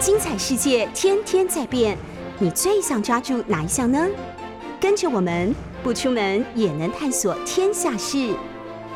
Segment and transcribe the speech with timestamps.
[0.00, 1.94] 精彩世界天天在变，
[2.38, 4.08] 你最想抓住哪一项呢？
[4.80, 8.34] 跟着我们不出门也能探索天下事，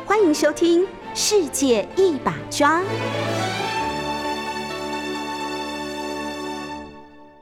[0.03, 0.81] 欢迎收听
[1.13, 2.81] 《世界一把抓》。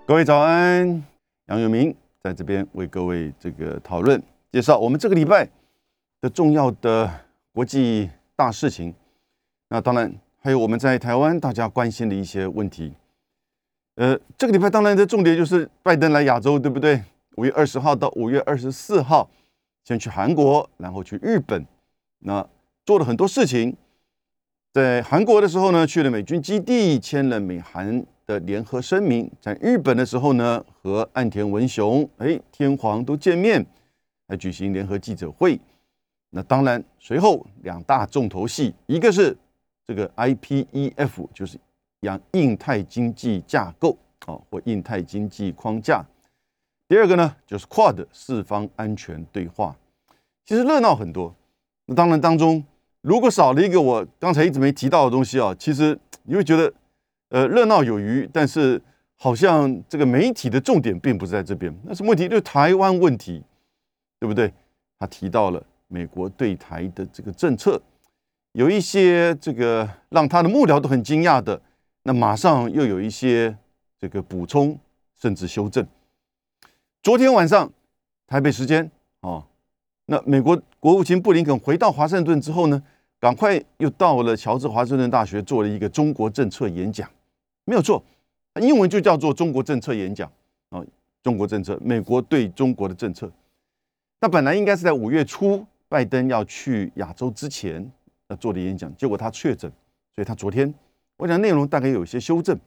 [0.06, 1.02] 各位早安，
[1.46, 4.22] 杨永明在这边为各位这个讨论
[4.52, 5.48] 介绍我们这个礼拜
[6.20, 7.10] 的重要的
[7.54, 8.94] 国际大事情。
[9.70, 12.92] 那当然还有我们在台湾大家关心的一些问题。
[13.96, 17.02] 呃，这个礼拜当然的重点就是拜登来亚洲，对不对？
[17.36, 19.30] 五月二十号到五月二十四号，
[19.84, 21.66] 先去韩国，然后去日本，
[22.20, 22.48] 那
[22.86, 23.76] 做了很多事情。
[24.72, 33.64] 在韩国的时候呢，去了美军基地，签了美韩的联合声明；在日本的时候呢，和岸田文雄、哎天皇都见面，
[34.28, 35.60] 来举行联合记者会。
[36.32, 39.38] 那当然，随后两大重头戏，一个是
[39.86, 41.60] 这个 IPEF，就是
[42.04, 46.06] 讲印太经济架构啊，或印太经济框架。
[46.88, 49.76] 第二个呢，就是 QUAD 四方安全对话，
[50.46, 51.34] 其实热闹很多。
[51.86, 52.64] 那当然当中，
[53.02, 56.74] 如果少了一个我刚才一直没提到的东西啊，其实你会觉得，
[57.30, 58.82] 呃，热闹有余，但是
[59.16, 61.74] 好像这个媒体的重点并不是在这边。
[61.84, 62.28] 那什么问题？
[62.28, 63.42] 就是台湾问题，
[64.20, 64.54] 对不对？
[65.00, 67.82] 他提到了美国对台的这个政策，
[68.52, 71.60] 有一些这个让他的幕僚都很惊讶的，
[72.04, 73.58] 那马上又有一些
[73.98, 74.78] 这个补充
[75.16, 75.86] 甚至修正。
[77.02, 77.72] 昨天晚上，
[78.28, 78.90] 台北时间
[79.22, 79.46] 哦，
[80.06, 82.84] 那美国国务卿布林肯回到华盛顿之后呢，
[83.20, 87.10] 赶快又到了乔治华盛顿大学做了一个中国政策演讲，
[87.64, 88.04] 没有错，
[88.62, 90.30] 英文就叫做中国政策演讲
[90.70, 90.84] 啊，
[91.24, 93.32] 中国政策，美国对中国的政策。
[94.20, 97.90] 那本来应该是在五月初，拜登要去亚洲之前
[98.28, 99.72] 要做的演讲，结果他确诊，
[100.16, 100.74] 所以他昨天，
[101.24, 102.60] 我想内容大概有一些修正。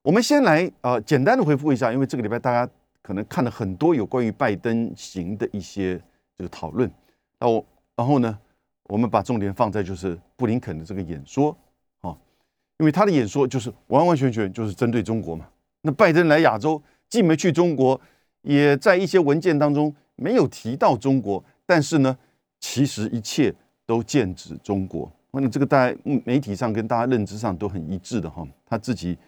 [0.00, 2.72] 我们先来呃简单的回复一下，因为这个礼拜大家。
[3.02, 6.00] 可能看了很多有关于拜登行的一些
[6.38, 6.90] 这个讨论，
[7.38, 7.62] 那我
[7.94, 8.38] 然后呢，
[8.84, 11.54] 我们把重点放在就是布林肯的这个演说
[12.00, 12.16] 啊，
[12.78, 15.46] 因为他的演说就是完完全全就是针对中国嘛。
[15.82, 18.00] 那拜登来亚洲，既没去中国，
[18.40, 22.16] 也在一些文件当中没有提到中国，但是呢，
[22.58, 25.12] 其实一切都剑指中国。
[25.34, 29.18] 那你这个在媒体上跟大家认知上都很一致的哈，他自己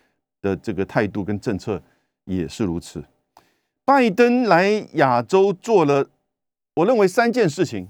[0.40, 1.82] 的这个态度跟政策
[2.24, 3.04] 也是如此。
[3.84, 6.08] 拜登来亚洲做了，
[6.74, 7.88] 我认为三件事情。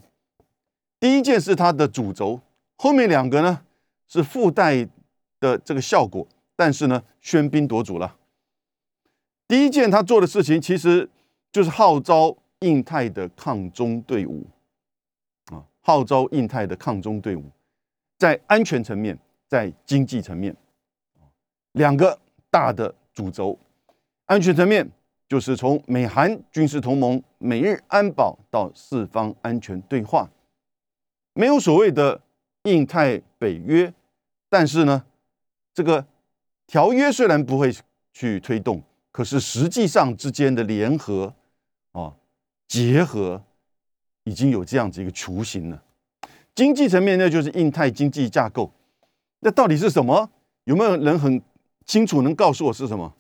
[0.99, 2.41] 第一件是他的主轴，
[2.77, 3.61] 后面两个呢
[4.09, 4.89] 是附带
[5.39, 6.27] 的这个效果，
[6.57, 8.17] 但是呢喧宾夺主了。
[9.47, 11.09] 第一件他做的事情，其实
[11.53, 14.47] 就是号召印太的抗中队伍
[15.53, 17.45] 啊，号召印太的抗中队伍，
[18.19, 20.55] 在安全层面，在经济层面，
[21.73, 22.19] 两个
[22.51, 23.59] 大的主轴，
[24.27, 24.91] 安全层面。
[25.29, 30.31] 就是从美韩军事同盟、美日安保到四方安全对话，
[31.33, 32.23] 没有所谓的
[32.63, 33.93] 印太北约，
[34.49, 35.05] 但是呢，
[35.75, 36.07] 这个
[36.65, 37.75] 条约虽然不会
[38.13, 41.35] 去推动，可是实际上之间的联合
[41.91, 42.15] 啊
[42.69, 43.43] 结合
[44.23, 45.83] 已经有这样子一个雏形了。
[46.57, 48.73] 经济层面呢，就是印太经济架构，
[49.41, 50.29] 那到底是什么？
[50.65, 51.41] 有没有人很
[51.85, 53.15] 清楚能告诉我是什么？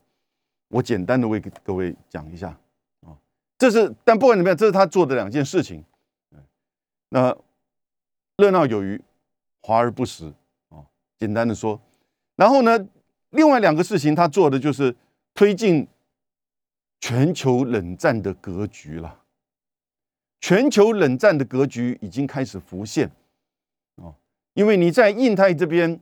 [0.68, 2.48] 我简单的为各位讲一下
[3.02, 3.14] 啊，
[3.56, 5.84] 这是但不管怎么样，这是他做的两件事情。
[7.10, 7.36] 那
[8.38, 9.00] 热闹有余，
[9.62, 10.32] 华而不实
[10.70, 10.82] 啊。
[11.18, 11.80] 简单的说，
[12.34, 12.88] 然后呢，
[13.30, 14.96] 另外两个事情他做的就是
[15.34, 15.86] 推进
[17.00, 19.22] 全球冷战的格局了。
[20.40, 23.10] 全球冷战的格局已经开始浮现，
[24.56, 26.00] 因为你在印太这边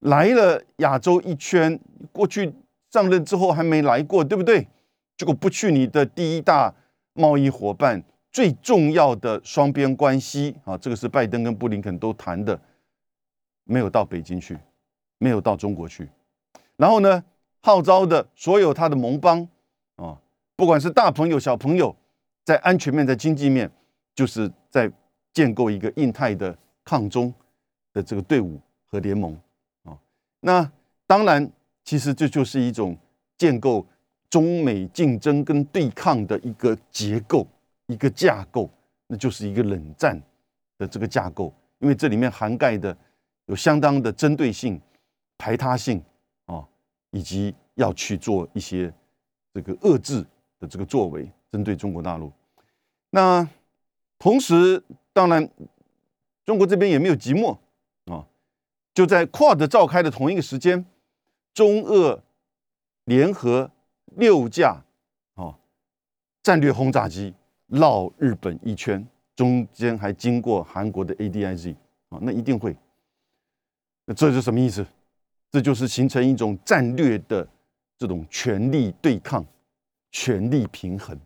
[0.00, 1.80] 来了亚洲一圈，
[2.12, 2.52] 过去。
[2.90, 4.68] 上任之后还没来过，对不对？
[5.16, 6.72] 结果不去你的第一大
[7.14, 8.00] 贸易伙伴、
[8.30, 12.56] 最重要的双边关系啊，这个是拜登跟布林肯都谈的，
[13.64, 14.56] 没有到北京去，
[15.18, 16.08] 没有到中国去。
[16.76, 17.24] 然后呢，
[17.62, 19.48] 号召的所有他的盟邦
[19.96, 20.16] 啊，
[20.54, 21.96] 不管是大朋友、小朋友，
[22.44, 23.68] 在安全面、在经济面，
[24.14, 24.88] 就是在
[25.32, 27.34] 建构一个印太的抗中
[27.94, 29.34] 的这个队伍和联盟
[29.84, 29.96] 啊。
[30.40, 30.70] 那
[31.06, 31.50] 当然。
[31.86, 32.96] 其实这就是一种
[33.36, 33.86] 建构
[34.30, 37.46] 中美竞争跟对抗的一个结构、
[37.88, 38.70] 一个架构，
[39.06, 40.18] 那就是一个冷战
[40.78, 41.52] 的这个架构。
[41.80, 42.96] 因为这里面涵盖的
[43.44, 44.80] 有相当的针对性、
[45.36, 46.02] 排他性
[46.46, 46.66] 啊，
[47.10, 48.90] 以及要去做一些
[49.52, 50.24] 这个遏制
[50.58, 52.32] 的这个作为，针对中国大陆。
[53.10, 53.46] 那
[54.18, 54.82] 同时，
[55.12, 55.46] 当然
[56.46, 57.58] 中国这边也没有寂寞，
[58.94, 60.86] 就在 QUAD 召开的同一个时间。
[61.52, 62.20] 中俄
[63.04, 63.70] 联合
[64.16, 64.82] 六架
[65.34, 65.54] 哦
[66.42, 67.32] 战略轰炸机
[67.68, 69.06] 绕日本一圈，
[69.36, 71.76] 中间还经过韩国的 ADIZ
[72.08, 72.76] 啊，那一定会。
[74.16, 74.84] 这是什么意思？
[75.52, 77.46] 这就是形成一种战略的
[77.96, 79.46] 这种权力对抗、
[80.10, 81.16] 权力平衡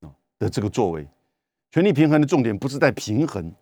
[0.00, 0.08] 啊
[0.38, 1.04] 的这个作为。
[1.72, 3.52] 权力平衡的重点不是在平衡，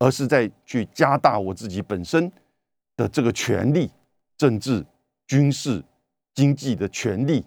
[0.00, 2.32] 而是在去加大我自己本身
[2.98, 3.90] 的这个权力、
[4.36, 4.84] 政治、
[5.26, 5.82] 军事、
[6.34, 7.42] 经济的权力，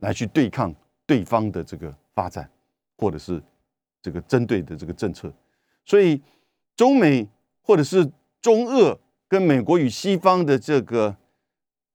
[0.00, 0.74] 来去对抗
[1.06, 2.46] 对方的这个发展，
[2.98, 3.42] 或者是
[4.02, 5.32] 这个针对的这个政策。
[5.86, 6.20] 所以，
[6.76, 7.26] 中美
[7.62, 8.12] 或者是
[8.42, 9.00] 中俄。
[9.28, 11.16] 跟美国与西方的这个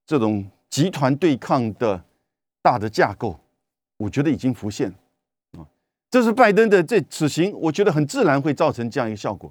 [0.04, 2.04] 这种集团对抗的
[2.60, 3.40] 大的架构，
[3.96, 4.94] 我觉得已经浮现
[5.52, 5.64] 啊。
[6.10, 9.50] 这是拜登的这此行，我觉得很自然会造成这样一个效果。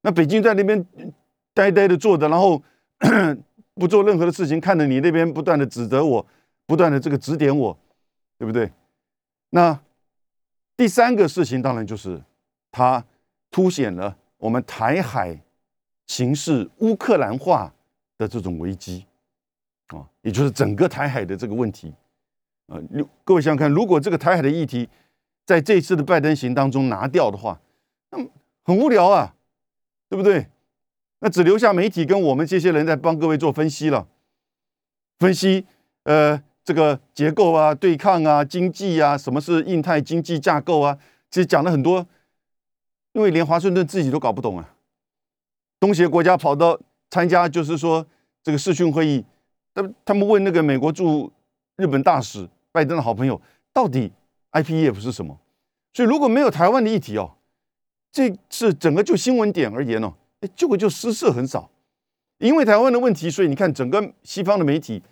[0.00, 0.82] 那北京在那边
[1.52, 2.62] 呆呆的坐着，然后
[3.74, 6.26] 不做任何的事情，看着你那边不断的指责我，
[6.66, 7.78] 不断的这个指点我，
[8.38, 8.70] 对不对？
[9.50, 9.78] 那
[10.76, 12.22] 第三个事情当然就是
[12.70, 13.04] 它
[13.50, 15.40] 凸显了我们台海。
[16.08, 17.70] 形势乌克兰化
[18.16, 19.04] 的这种危机
[19.88, 21.92] 啊，也就是整个台海的这个问题
[22.66, 22.80] 啊，
[23.24, 24.88] 各位想想看，如果这个台海的议题
[25.44, 27.60] 在这次的拜登行当中拿掉的话，
[28.10, 28.26] 那么
[28.64, 29.34] 很无聊啊，
[30.08, 30.46] 对不对？
[31.20, 34.06] 那只留下媒体跟我们这些人在帮各位做分析了，
[35.18, 35.66] 分析
[36.04, 40.98] 呃这个结构啊、对抗啊、经济啊，什么是印太经济架构啊？
[41.30, 42.06] 其实讲了很多，
[43.12, 44.74] 因为连华盛顿自己都搞不懂啊。
[45.80, 46.78] 东协国家跑到
[47.10, 48.06] 参加，就是说
[48.42, 49.24] 这个视讯会议，
[49.74, 51.32] 他他们问那个美国驻
[51.76, 53.40] 日本大使拜登的好朋友，
[53.72, 54.12] 到底
[54.52, 55.38] IPEF 是什么？
[55.92, 57.32] 所以如果没有台湾的议题哦，
[58.12, 61.70] 这是整个就新闻点而言哦，哎，结果就失色很少。
[62.38, 65.02] 因为台湾的问题，所以你看整个西方的媒体，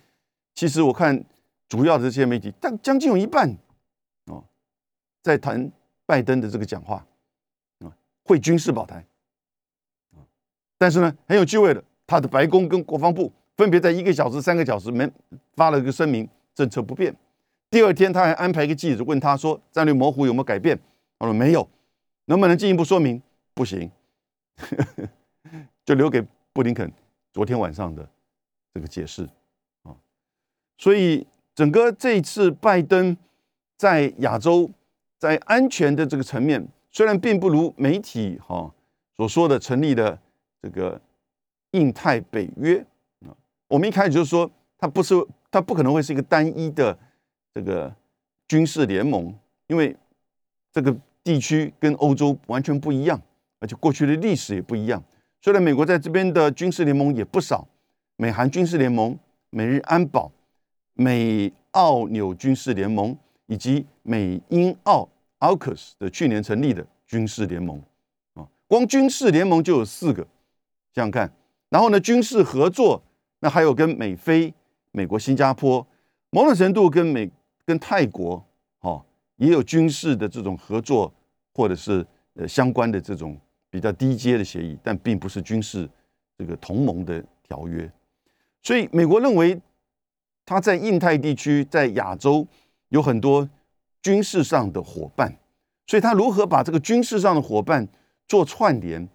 [0.55, 1.23] 其实我看
[1.67, 3.49] 主要的这些媒体，但将近有一半
[4.25, 4.43] 哦，
[5.21, 5.69] 在谈
[6.05, 7.05] 拜登的这个讲话
[7.79, 7.91] 啊，
[8.23, 9.05] 会军事保台。
[10.77, 15.09] 但是呢，很有趣味的，他的白宫跟国防部分别在一个小时、三个小时没
[15.55, 17.13] 发了一个声明，政策不变。
[17.69, 20.79] 第二天他还安排一个记者问他说：“战略模糊有没有改变？”
[21.19, 21.67] 他说：“没有。”
[22.25, 23.21] 能不能进一步说明？
[23.53, 23.91] 不行，
[25.85, 26.23] 就留给
[26.53, 26.91] 布林肯
[27.33, 28.09] 昨天晚上的
[28.73, 29.27] 这个解释
[29.83, 29.95] 啊。
[30.77, 33.15] 所以整个这一次拜登
[33.77, 34.69] 在亚洲
[35.17, 38.73] 在安全的这个层面，虽然并不如媒体哈
[39.15, 40.19] 所说的成立的。
[40.59, 40.99] 这个
[41.71, 42.83] 印太北约
[43.21, 43.31] 啊，
[43.67, 45.13] 我们一开始就说，它不是，
[45.51, 46.97] 它不可能会是一个单一的
[47.53, 47.95] 这个
[48.47, 49.33] 军事联盟，
[49.67, 49.95] 因为
[50.73, 53.21] 这个地区跟欧洲完全不一样，
[53.59, 55.01] 而且过去的历史也不一样。
[55.41, 57.67] 虽然美国在这边的军事联盟也不少，
[58.15, 59.17] 美韩军事联盟、
[59.49, 60.31] 美日安保、
[60.93, 65.07] 美澳纽军事联盟，以及美英澳
[65.39, 67.81] AUKUS 的去年成立的军事联盟
[68.33, 70.25] 啊，光军事联盟就有四个。
[70.93, 71.31] 这样看，
[71.69, 71.99] 然后呢？
[71.99, 72.99] 军事合作，
[73.41, 74.51] 那还有跟美菲、
[74.89, 75.85] 美国、新加坡，
[76.31, 77.29] 某种程度跟美、
[77.63, 78.43] 跟泰国，
[78.79, 79.05] 哦，
[79.35, 81.13] 也有军事的这种合作，
[81.53, 82.03] 或者是
[82.33, 83.37] 呃相关的这种
[83.69, 85.89] 比较低阶的协议，但并不是军事
[86.37, 87.91] 这个同盟的条约。
[88.63, 89.59] 所以，美国认为
[90.45, 92.47] 他在印太地区、在亚洲
[92.89, 93.49] 有很多
[94.01, 95.37] 军事上的伙伴，
[95.85, 97.87] 所以他如何把这个军事上的伙伴
[98.27, 99.07] 做串联？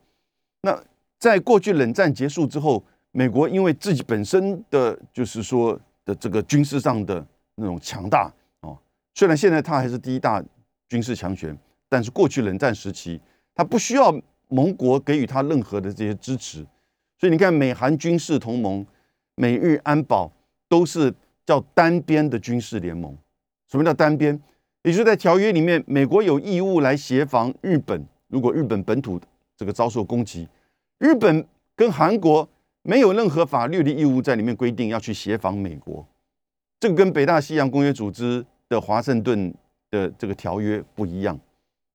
[0.62, 0.82] 那？
[1.18, 7.24] 在过去冷战结束之后，美国因为自己本身的就是说的这个军事上的
[7.54, 8.28] 那种强大
[8.62, 8.76] 哦，
[9.14, 10.42] 虽然现在它还是第一大
[10.88, 11.56] 军事强权，
[11.88, 13.20] 但是过去冷战时期，
[13.54, 14.12] 它不需要
[14.52, 16.64] 盟国给予他任何的这些支持，
[17.18, 18.86] 所以你看美韩军事同盟、
[19.34, 20.30] 美日安保
[20.68, 21.12] 都是
[21.46, 23.16] 叫单边的军事联盟。
[23.70, 24.38] 什么叫单边？
[24.82, 29.18] 也就是在条约里面，美国有义务来协防日本，如果日本本土
[29.56, 30.46] 这个遭受攻击。
[30.98, 32.46] 日本跟韩国
[32.82, 36.06] 没有任何法律的义务在里面规定要去协防美国，
[36.78, 39.54] 这个跟北大西洋公约组织的华盛顿
[39.90, 41.38] 的这个条约不一样。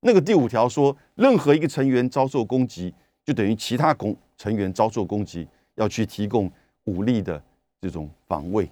[0.01, 2.93] 那个第五条说，任何一个成员遭受攻击，
[3.25, 6.51] 就等于其他攻成员遭受攻击，要去提供
[6.85, 7.41] 武力的
[7.81, 8.69] 这种防卫。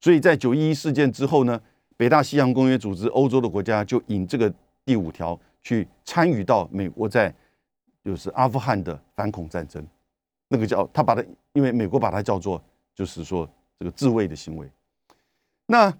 [0.00, 1.60] 所以在九一一事件之后呢，
[1.96, 4.52] 北大西洋公约组织欧洲的国家就引这个
[4.84, 7.34] 第五条去参与到美国在。
[8.04, 9.84] 就是阿富汗的反恐战争，
[10.46, 11.24] 那个叫他把它，
[11.54, 12.62] 因为美国把它叫做，
[12.94, 13.50] 就是说
[13.80, 14.70] 这个自卫的行为。
[15.66, 15.92] 那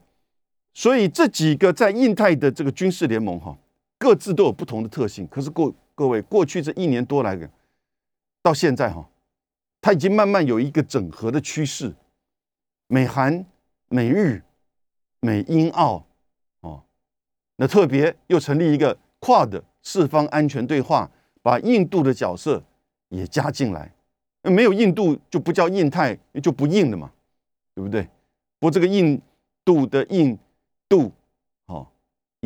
[0.72, 3.58] 所以这几个在印太的这个军事联盟哈，
[3.98, 5.26] 各自都有不同的特性。
[5.28, 7.38] 可是各各位过去这一年多来，
[8.42, 9.08] 到现在哈，
[9.80, 11.94] 它已经慢慢有一个整合的趋势。
[12.88, 13.44] 美韩、
[13.88, 14.42] 美日、
[15.20, 16.06] 美英澳
[16.60, 16.84] 哦，
[17.56, 21.10] 那特别又成立一个跨的四方安全对话，
[21.42, 22.62] 把印度的角色
[23.08, 23.92] 也加进来。
[24.42, 27.10] 那没有印度就不叫印太，就不印了嘛，
[27.74, 28.02] 对不对？
[28.60, 29.20] 不过这个印
[29.64, 30.38] 度的印
[30.88, 31.10] 度，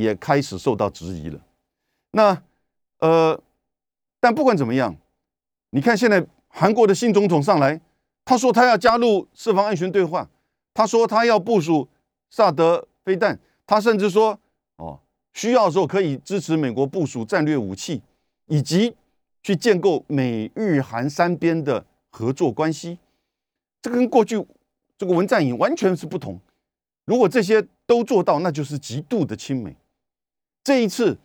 [0.01, 1.41] 也开始受到质疑了。
[2.13, 2.43] 那
[2.99, 3.41] 呃，
[4.19, 4.97] 但不管怎么样，
[5.71, 7.81] 你看现在韩国的新总统上来，
[8.25, 10.29] 他说他要加入四方安全对话，
[10.75, 11.89] 他说他要部署
[12.29, 14.39] 萨德飞弹，他甚至说
[14.77, 14.99] 哦，
[15.35, 18.03] 需要的时候可以支持美国部署战略武器，
[18.47, 18.97] 以及
[19.43, 21.87] 去建构美日韩三边的。
[22.13, 22.99] 合作关系，
[23.81, 24.45] 这跟过去
[24.99, 26.41] 这个文在寅完全是不同。
[27.05, 29.77] 如果这些都做到，那就是极度的亲美。
[30.71, 31.19] 这一次，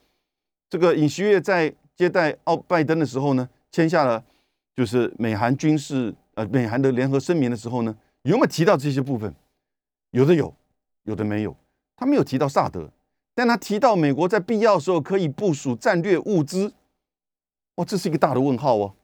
[0.67, 4.25] 这个尹锡悦在接待奥拜登的时候呢，签下了
[4.75, 9.31] 就是美韩军事呃美韩的联合声明的时候呢，有没有提到这些部分？
[10.09, 10.51] 有的有，
[11.03, 11.55] 有的没有。
[11.95, 12.91] 他没有提到萨德，
[13.35, 16.73] 但他提到美国在必要的时候可以部署战略物资。
[17.75, 18.95] 哇，这是一个大的问号哦。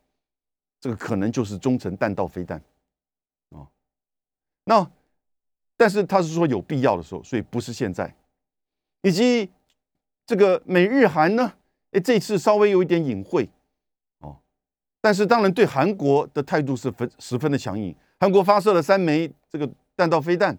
[0.80, 2.60] 这个可能就是中程弹道飞弹，
[3.52, 3.70] 啊，
[4.64, 4.92] 那
[5.78, 8.16] 但是他是说有必要的时候，所以不是现在，
[9.04, 9.48] 以及
[10.26, 11.54] 这个美日韩呢，
[11.92, 13.50] 哎，这次稍微有一点隐晦，
[14.20, 14.38] 哦，
[15.02, 20.58] 但是当然对韩国的态度是分十分的强硬，韩国发射了三枚这个弹道飞弹，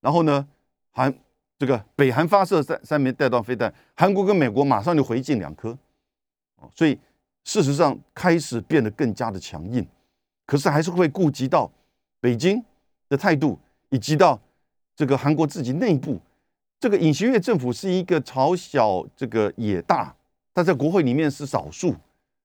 [0.00, 0.46] 然后呢，
[0.90, 1.12] 韩
[1.58, 5.76] 这个北韩发射三三枚弹道飞弹，韩国跟美国马上就回敬两颗，
[6.56, 6.98] 哦，所以。
[7.44, 9.84] 事实上，开始变得更加的强硬，
[10.46, 11.68] 可是还是会顾及到
[12.20, 12.64] 北京
[13.08, 14.40] 的态度，以及到
[14.94, 16.20] 这个韩国自己内部。
[16.82, 20.12] 这个尹锡悦政府是一个朝小这个野大，
[20.52, 21.94] 他在国会里面是少数，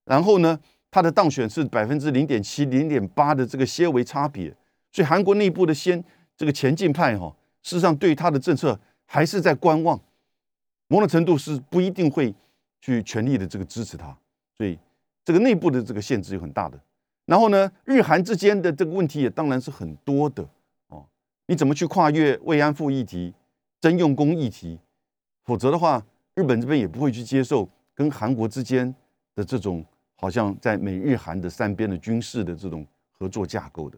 [0.05, 0.59] 然后呢，
[0.91, 4.55] 他的当选是百分之零点七、零点八的这个些微差别，
[4.91, 6.03] 所以韩国内部的先
[6.37, 9.99] 这个前进派哈，事实上对他的政策还是在观望，
[10.87, 12.31] 某种程度是不一定会
[12.79, 14.15] 去全力的这个支持他，
[14.55, 14.77] 所以。
[15.25, 16.79] 这个内部的这个限制有很大的，
[17.25, 20.47] 然后呢，日韩之间的这个问题也当然是很多的
[20.87, 21.05] 哦。
[21.47, 23.33] 你怎么去跨越慰安妇议题、
[23.79, 24.79] 征用工议题？
[25.43, 26.05] 否则的话，
[26.35, 28.93] 日本这边也不会去接受跟韩国之间
[29.35, 33.97] 的这种好像在美日韩的三边的军事的这种合作架构的。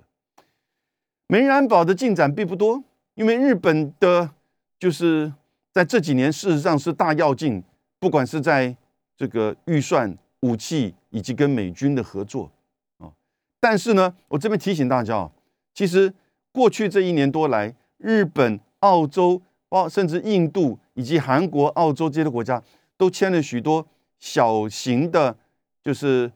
[1.28, 2.84] 美日安保的进展并不多，
[3.16, 4.30] 因为日本的
[4.78, 5.34] 就是
[5.72, 7.64] 在这几年事实上是大跃进，
[8.00, 8.76] 不管是在
[9.18, 10.18] 这个预算。
[10.42, 12.50] 武器以及跟美军的合作
[12.98, 13.12] 啊，
[13.60, 15.32] 但是呢，我这边提醒大家啊，
[15.74, 16.14] 其实
[16.54, 22.62] 过去这一年多来，日本、澳洲、包甚至印度以及韩国、澳洲这些国家
[22.98, 23.88] 都签了许多
[24.20, 25.38] 小型的，
[25.82, 26.30] 就是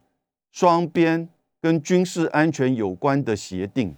[0.52, 1.28] 双边
[1.60, 3.94] 跟军事安全有关的协定，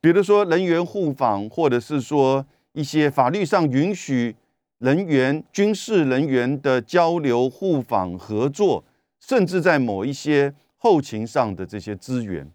[0.00, 4.34] 比如说人员互访，或者是说一些法律上允许。
[4.78, 8.84] 人员、军事人员的交流、互访、合作，
[9.18, 12.50] 甚至在某一些后勤上的这些资源，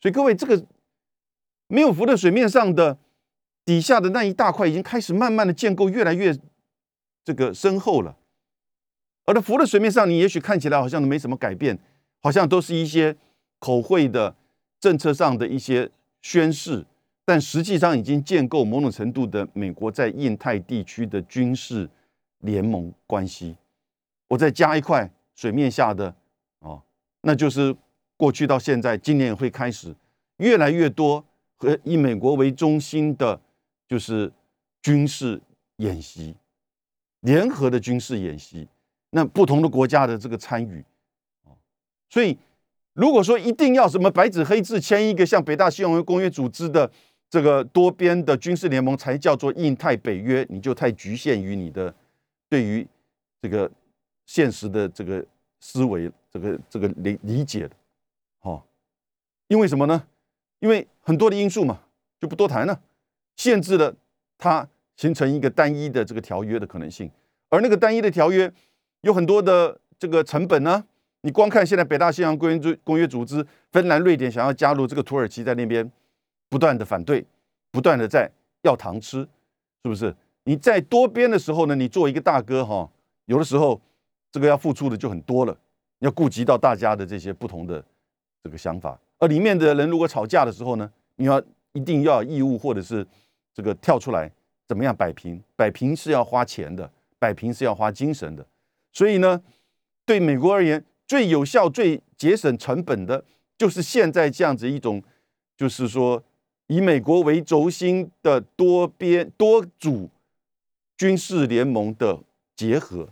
[0.00, 0.64] 所以各位，这个
[1.68, 2.98] 没有浮在水面上的
[3.64, 6.36] 底下的那一大块，已经开始慢慢的建构，越来越
[7.24, 8.16] 这个深厚了。
[9.26, 11.78] 而它浮在水面上，你也许看起来好像都没什么改变，
[12.20, 13.16] 好像都是一些
[13.58, 14.34] 口惠的
[14.80, 15.90] 政策上的一些
[16.22, 16.84] 宣示。
[17.24, 21.88] 但实际上已经建构某种程度的美国在印太地区的军事
[22.38, 23.54] 联盟关系。
[24.26, 26.12] 我再加一块水面下的
[26.58, 26.82] 哦，
[27.20, 27.76] 那就是
[28.16, 29.94] 过去到现在，今年也会开始
[30.38, 31.24] 越来越多
[31.56, 33.40] 和以美国为中心的，
[33.90, 34.32] 就是
[34.80, 35.42] 军事
[35.78, 36.36] 演习，
[37.22, 38.68] 联合的军事演习。
[39.10, 40.84] 那不同的国家的这个参与
[42.08, 42.38] 所以
[42.92, 46.88] 如果说一定要什么白纸黑字签一个像北大西洋公约组织的。
[47.32, 51.94] 这个多边的军事联盟才叫做印太北约，你就太局限于你的
[52.48, 52.84] 对于
[53.40, 53.70] 这个
[54.26, 55.24] 现实的这个
[55.60, 57.70] 思维，这个这个理理解了，
[58.40, 58.66] 好，
[59.46, 60.04] 因为什么呢？
[60.58, 61.80] 因为很多的因素嘛，
[62.18, 62.82] 就不多谈了，
[63.40, 63.96] 限制了
[64.36, 64.68] 它
[64.98, 67.10] 形成一个单一的这个条约的可能性，
[67.48, 68.52] 而那个单一的条约
[69.00, 70.84] 有很多的这个成本呢。
[71.22, 75.90] 你光看现在北大西洋公约公约组织，芬兰、瑞典想要加入，这个土耳其在那边。
[76.50, 77.24] 不断的反对，
[77.70, 78.28] 不断的在
[78.62, 79.26] 要糖吃，
[79.84, 80.14] 是不是？
[80.42, 81.74] 你在多边的时候呢？
[81.74, 82.90] 你作为一个大哥哈，
[83.26, 83.80] 有的时候
[84.32, 85.56] 这个要付出的就很多了，
[86.00, 87.82] 要顾及到大家的这些不同的
[88.42, 88.98] 这个想法。
[89.18, 91.40] 而里面的人如果吵架的时候呢，你要
[91.72, 93.06] 一定要义务或者是
[93.54, 94.30] 这个跳出来，
[94.66, 95.42] 怎么样摆平？
[95.56, 98.46] 摆平是要花钱的，摆平是要花精神的。
[98.92, 99.42] 所以呢，
[100.04, 103.24] 对美国而言，最有效、最节省成本的，
[103.58, 105.02] 就是现在这样子一种，
[105.56, 106.22] 就是说。
[106.72, 110.08] 以美国为轴心的多边多组
[110.96, 112.22] 军事联盟的
[112.54, 113.08] 结合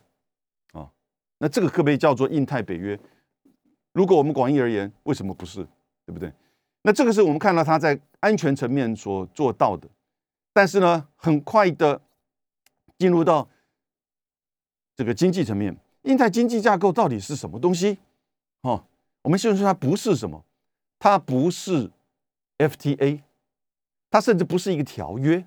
[0.70, 0.88] 啊，
[1.38, 2.96] 那这个可不可以叫做印太北约？
[3.92, 5.66] 如果我们广义而言，为什么不是？
[6.06, 6.32] 对不对？
[6.82, 9.88] 那这个是我们看到他在安全层面所做到的，
[10.52, 12.00] 但是呢，很快的
[12.98, 13.48] 进入到
[14.96, 17.98] 这个经济层面，印太经济架构到底是什么东西？
[18.62, 18.84] 哦，
[19.22, 20.44] 我们先说它不是什么，
[20.98, 21.90] 它不是
[22.58, 23.20] FTA，
[24.10, 25.46] 它甚至不是一个条约，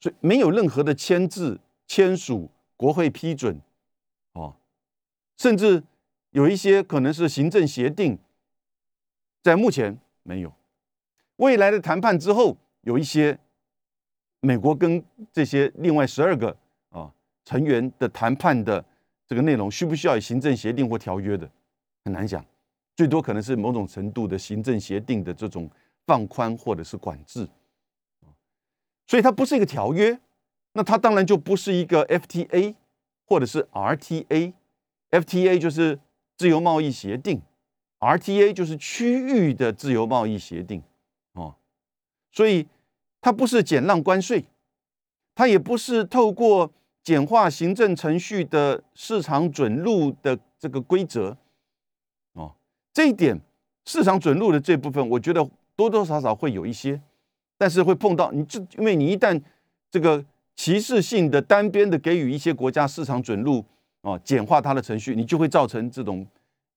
[0.00, 3.60] 所以没有任何的签字、签署、国会批准，
[4.32, 4.56] 哦，
[5.38, 5.82] 甚至
[6.30, 8.18] 有一些可能是行政协定。
[9.42, 10.52] 在目前没有，
[11.36, 13.40] 未来的谈判之后，有一些
[14.42, 16.54] 美国跟这些另外十二个
[16.90, 17.10] 啊
[17.44, 18.84] 成员的谈判的
[19.26, 21.48] 这个内容，需不需要行政协定或条约的，
[22.04, 22.44] 很难讲，
[22.96, 25.70] 最多可能是某种程度的行政协定的这种
[26.06, 27.48] 放宽或者是管制，
[29.06, 30.18] 所以它不是一个条约，
[30.72, 32.74] 那它当然就不是一个 FTA
[33.24, 36.00] 或者是 RTA，FTA 就是
[36.36, 37.40] 自由贸易协定。
[38.00, 40.82] RTA 就是区域的自由贸易协定，
[41.34, 41.54] 哦，
[42.32, 42.66] 所以
[43.22, 44.44] 它不是减让关税，
[45.34, 46.70] 它也不是透过
[47.02, 51.38] 简化行政程序的市场准入的这个规则，
[52.34, 52.54] 哦，
[52.92, 53.40] 这一点
[53.86, 57.00] 市场准入的这部分，我觉得多多少少会有一些，
[57.56, 59.40] 但是会碰到你这，因为你一旦
[59.90, 60.22] 这个
[60.54, 63.64] 歧视性的单边的给予一些国家市场准入，
[64.02, 66.26] 啊，简化它的程序，你就会造成这种。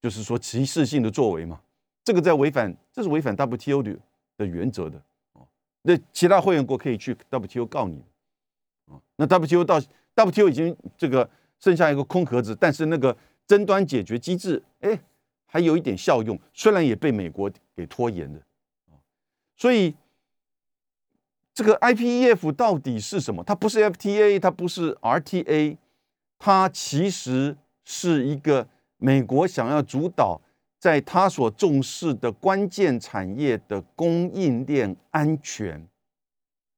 [0.02, 1.60] 就是说歧视性的作为嘛，
[2.04, 3.98] 这个在违反，这是违反 WTO 的
[4.38, 5.02] 的原则的。
[5.86, 8.04] 那其他会员国可以去 WTO 告你
[8.88, 9.00] 啊。
[9.15, 9.80] 那 WTO 到
[10.15, 13.15] WTO 已经这个剩下一个空壳子，但是那个
[13.48, 15.00] 争端解决机制，哎，
[15.46, 18.39] 还有一点效用，虽然也被美国给拖延了
[19.56, 19.96] 所以
[21.54, 23.44] 这个 IPEF 到底是什么？
[23.44, 25.78] 它不是 FTA，它不是 RTA，
[26.39, 28.67] 它其实是一个。
[28.98, 30.41] 美国想要主导
[30.86, 35.84] 在他所重视的关键产业的供应链安全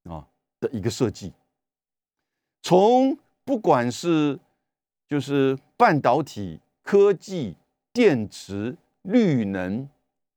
[0.06, 0.26] 啊
[0.62, 1.34] 的一个设计，
[2.62, 4.40] 从不管是
[5.10, 7.58] 就是半导体科技、
[7.92, 9.90] 电池、绿能，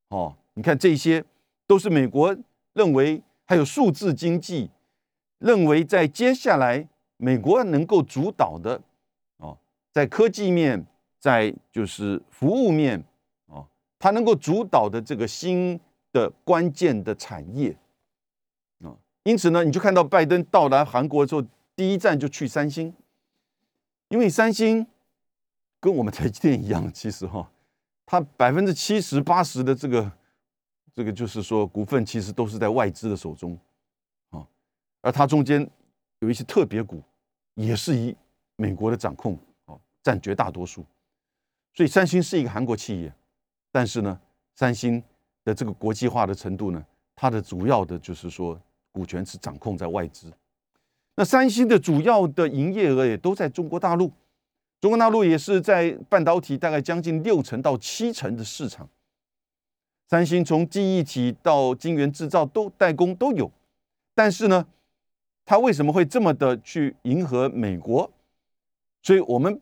[0.08, 1.24] 哦，你看这些
[1.68, 2.36] 都是美国
[2.72, 4.68] 认为还有数字经济，
[5.38, 8.82] 认为在接下来美国能够主导的
[9.36, 9.56] 哦，
[9.92, 10.84] 在科技面。
[11.20, 13.04] 在就是服务面，
[14.00, 15.78] 它能够主导的这个新
[16.10, 17.76] 的关键的产业。
[18.82, 21.44] 啊，因此呢，你就看到拜登到达韩国之后，
[21.76, 22.92] 第一站就去三星，
[24.08, 24.84] 因为三星
[25.78, 27.48] 跟我们台积电一样，其实哈，
[28.06, 30.10] 它百分之七十八十的这个
[30.94, 33.56] 这个就是说股份其实都是在外资的手中。
[34.30, 34.46] 啊，
[35.02, 35.70] 而它中间
[36.20, 37.02] 有一些特别股，
[37.54, 38.16] 也是以
[38.56, 40.86] 美国的掌控啊占绝大多数。
[41.74, 43.14] 所以三星是一个韩国企业，
[43.72, 44.18] 但是呢，
[44.54, 45.02] 三星
[45.44, 50.32] 的这个国际化的程度呢，它的主要的就是说股权是掌控在外资。
[51.16, 54.10] 那三星的主要的营业额也都在中国大陆，
[54.80, 58.88] 中国大陆也是在半导体大概将近六成到七成的市场。
[60.08, 63.50] 三星从记忆体到晶圆制造都代工都有，
[64.14, 64.66] 但是呢，
[65.44, 68.10] 它为什么会这么的去迎合美国？
[69.02, 69.60] 所以我们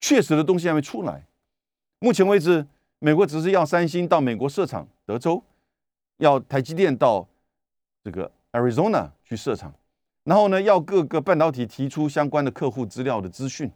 [0.00, 1.24] 确实的东西还没出来。
[2.00, 2.66] 目前为止，
[3.04, 5.44] 美国只是要三星到美国设厂，德州
[6.16, 7.28] 要台积电到
[8.02, 9.74] 这个 Arizona 去设厂，
[10.22, 13.70] 然后呢，要各个半导体提出相关的客户资料的资讯。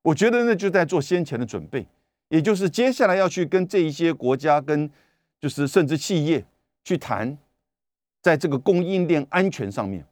[0.00, 1.86] 我觉得呢，就在做先前的准备，
[2.30, 4.90] 也就是接下来要去跟这一些国家，跟
[5.38, 6.42] 就是甚至企业
[6.82, 7.36] 去谈，
[8.22, 10.06] 在这个供应链安全上面。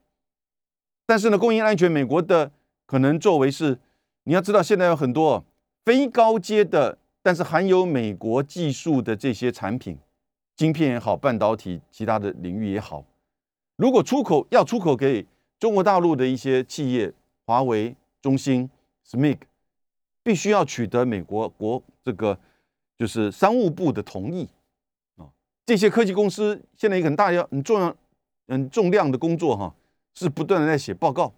[1.06, 2.52] 但是呢，供应安全，美国的
[2.84, 3.78] 可能作为是，
[4.24, 5.42] 你要知道，现在有很多
[5.86, 6.98] 非高阶的。
[7.26, 9.98] 但是含有美国技术的这些产品，
[10.54, 13.04] 晶片也好，半导体其他的领域也好，
[13.74, 15.26] 如果出口要出口给
[15.58, 17.12] 中国大陆的一些企业，
[17.44, 18.70] 华为、中兴、
[19.04, 19.38] SMIC，
[20.22, 22.38] 必须要取得美国国这个
[22.96, 24.48] 就是商务部的同意
[25.16, 25.26] 啊。
[25.66, 27.96] 这些科技公司现在一个很大要很重要、
[28.46, 29.74] 很重量的工作哈，
[30.14, 31.34] 是不断的在写报告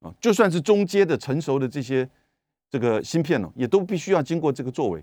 [0.00, 0.12] 啊。
[0.20, 2.10] 就算是中阶的成熟的这些。
[2.74, 5.00] 这个芯片呢，也都必须要经过这个作为。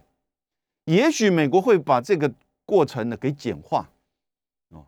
[0.84, 2.30] 也许美国会把这个
[2.66, 3.90] 过程呢给简化，
[4.72, 4.86] 哦，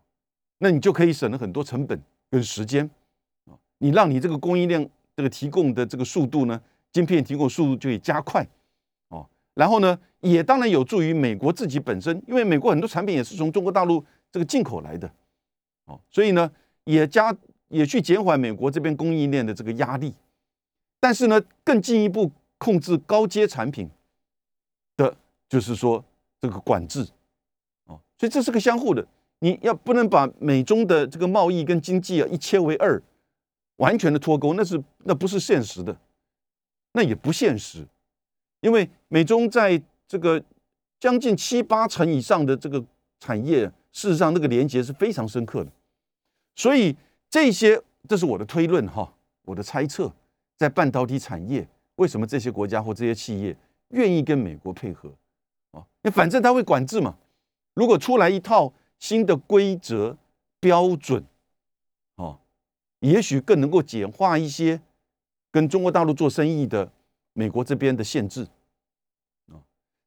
[0.58, 1.98] 那你就可以省了很多成本
[2.30, 2.84] 跟时间，
[3.46, 6.60] 啊，你让你这个供应链这个提供的这个速度呢，
[6.92, 8.46] 晶片提供速度就会加快，
[9.08, 15.10] 哦，然后呢，也当然有助于美国自己本身，因为美国很多产品也是从中国大陆这个进口来的，
[15.86, 16.52] 哦，所以呢，
[16.84, 17.34] 也加
[17.68, 20.14] 也去减缓美国这边供应链的这个压力，
[21.00, 23.90] 但是呢，更进一步控制高阶产品
[24.96, 25.16] 的，
[25.48, 26.04] 就是说
[26.40, 27.00] 这个管制，
[27.86, 29.06] 哦，所以这是个相互的，
[29.40, 33.02] 你要不能把美中的这个贸易跟经济啊一切为二，
[33.76, 35.96] 完全的脱钩，那是那不是现实的，
[36.92, 37.86] 那也不现实，
[38.60, 40.42] 因为美中在这个
[41.00, 42.82] 将近七八成以上的这个
[43.20, 45.70] 产业，事实上那个连接是非常深刻的，
[46.54, 46.96] 所以
[47.28, 49.12] 这些这是我的推论哈，
[49.42, 50.12] 我的猜测，
[50.56, 53.56] 在半导体产业，为什么这些国家或这些企业
[53.88, 55.12] 愿意跟美国配合
[55.72, 55.84] 啊？
[56.02, 57.16] 那反正他会管制嘛，
[57.74, 60.16] 如果出来一套新的规则
[60.60, 61.24] 标准，
[62.16, 62.38] 哦，
[63.00, 64.80] 也许更能够简化一些
[65.50, 66.90] 跟中国大陆做生意的
[67.32, 68.46] 美国这边的限制
[69.48, 69.60] 啊。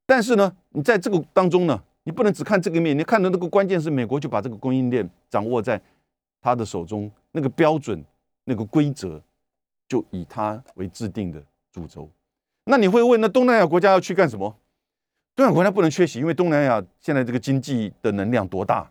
[0.06, 5.82] 但是呢，你在这个当中呢，你不能只看这个面，你看的那个关键是美国就把这个供应链掌握在
[6.42, 8.04] 他的手中，那个标准、
[8.46, 9.22] 那个规则
[9.88, 11.44] 就以他为制定的
[11.78, 12.10] 主轴。
[12.66, 14.58] 那你会问，那东南亚国家要去干什么？
[15.36, 18.90] 东南亚国家不能缺席，因为东南亚现在这个经济的能量多大？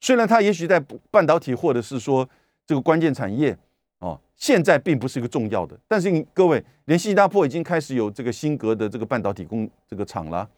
[0.00, 2.26] 虽然它也许在半导体或者是说
[2.66, 3.56] 这个关键产业
[3.98, 10.48] 哦，现在并不是一个重要的，但是你各位，连新加坡已经开始有这个新格的这个半导体工这个厂了，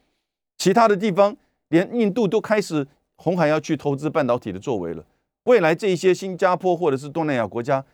[0.56, 1.36] 其他的地方
[1.68, 5.04] 连印度都开始红海要去投资半导体的作为了。
[5.44, 7.84] 未来这一些新加坡或者是东南亚国家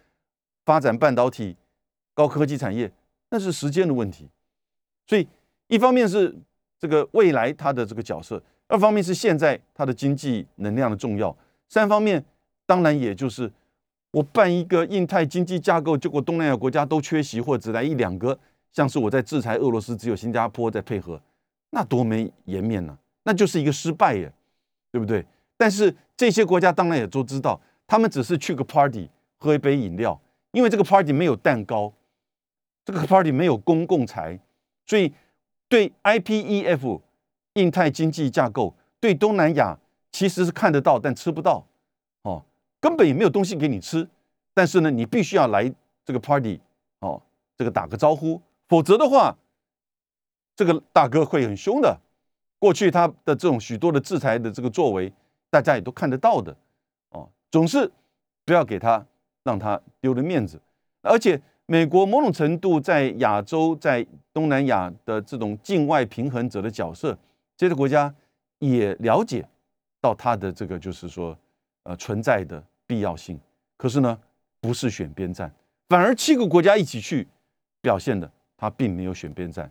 [0.65, 1.57] 发展半导体
[2.15, 2.91] 高科技产业，
[3.33, 4.29] 那是时间的问题。
[5.07, 5.27] 所以
[5.69, 6.37] 一方面是
[6.79, 11.35] 这个未来它的这个角色，二方面是现在它的经济能量的重要，
[11.69, 12.23] 三方面
[12.67, 13.51] 当然也就是。
[14.13, 18.39] 我办一个印太经济架构，结果东南亚国家都缺席，或只来一两个，
[18.71, 21.19] 像是我在制裁俄罗斯，只有新加坡在配合，
[21.71, 22.99] 那多没颜面呢？
[23.23, 24.31] 那就是一个失败耶，
[24.91, 25.25] 对不对？
[25.57, 31.91] 但是这些国家当然也都知道，他们只是去个 party 喝一杯饮料，因为这个 party 没有蛋糕，
[32.85, 34.39] 这个 party 没有公共财，
[34.87, 35.13] 所以
[35.69, 37.01] 对 IPEF
[37.55, 39.79] 印太经济架构，对东南亚
[40.11, 41.67] 其实是看得到，但吃不到。
[42.23, 42.45] 哦
[42.81, 44.09] 根本也没有东西给你吃，
[44.53, 45.73] 但是呢，你必须要来
[46.05, 46.61] 这个 party
[46.99, 47.23] 哦，
[47.57, 49.37] 这个打个招呼，否则的话，
[50.57, 52.01] 这个大哥会很凶的。
[52.59, 55.13] 过去他的这种许多的制裁的这个作为，
[55.49, 56.57] 大家也都看得到的
[57.11, 57.89] 哦，总是
[58.45, 59.07] 不要给他
[59.45, 60.61] 让他丢了面子。
[61.03, 67.17] 而且美国某种程度在亚洲、在东南亚的这种境外平衡者的角色，
[67.57, 68.15] 这些国家
[68.59, 69.47] 也了解
[70.01, 71.39] 到他的这个就是说
[71.85, 72.63] 呃存在的。
[72.85, 73.41] 必要性，
[73.79, 74.19] 可是呢，
[74.61, 75.51] 不是选边站，
[75.89, 77.27] 反而七个国家一起去
[77.81, 79.71] 表现的，他并没有选边站。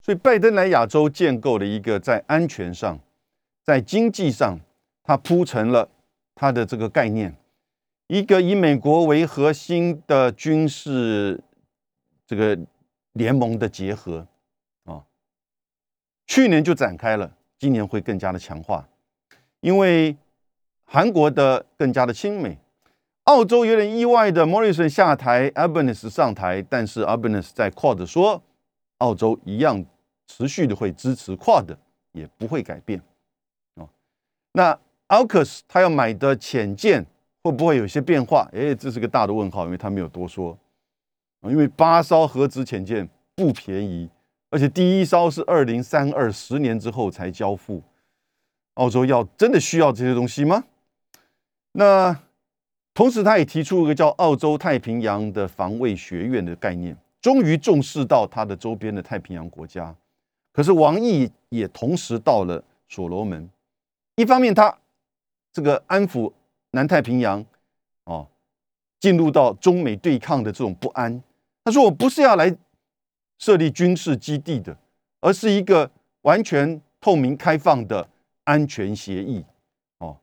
[0.00, 2.96] 所以拜登来亚洲建构了一个在安全上、
[3.64, 4.56] 在经济上，
[5.02, 5.88] 他铺成了
[6.32, 7.34] 他的这个概念，
[8.06, 11.42] 一个以美国为核心的军事
[12.26, 12.58] 这个
[13.12, 14.26] 联盟的结合
[14.84, 15.04] 啊。
[16.26, 18.88] 去年就展开了，今年会更加的强化，
[19.60, 20.16] 因为。
[20.86, 22.58] 韩国的更加的亲美，
[23.24, 28.40] 澳洲有点意外的，Morrison 下台，Albanese 上台，但是 Albanese 在 Quad 说，
[28.98, 29.84] 澳洲一样
[30.28, 31.78] 持续的会支持 Quad，
[32.12, 33.00] 也不会改变。
[33.76, 33.88] 哦，
[34.52, 37.06] 那 AUKUS 他要买的潜舰
[37.44, 38.48] 会不会有些变化？
[38.52, 40.58] 哎，这是个大的问号，因为他没有多说。
[41.42, 44.08] 因为八艘核子潜舰不便宜，
[44.48, 47.82] 而且第一艘是二零三二十年之后才交付，
[48.74, 50.64] 澳洲要真的需要这些东西吗？
[51.72, 52.18] 那
[52.94, 59.94] 同时，他也提出一个叫澳洲太平洋的防卫学院的概念，终于重视到他的周边的太平洋国家。
[60.50, 63.50] 可是王毅也同时到了所罗门，
[64.16, 64.74] 一方面他
[65.52, 66.32] 这个安抚
[66.74, 67.44] 南太平洋，
[68.04, 68.28] 哦，
[69.00, 71.22] 进入到中美对抗的这种不安。
[71.64, 72.54] 他说：“我不是要来
[73.38, 74.76] 设立军事基地的，
[75.20, 75.90] 而是一个
[76.22, 78.06] 完全透明开放的
[78.44, 79.44] 安全协议。”
[79.98, 80.18] 哦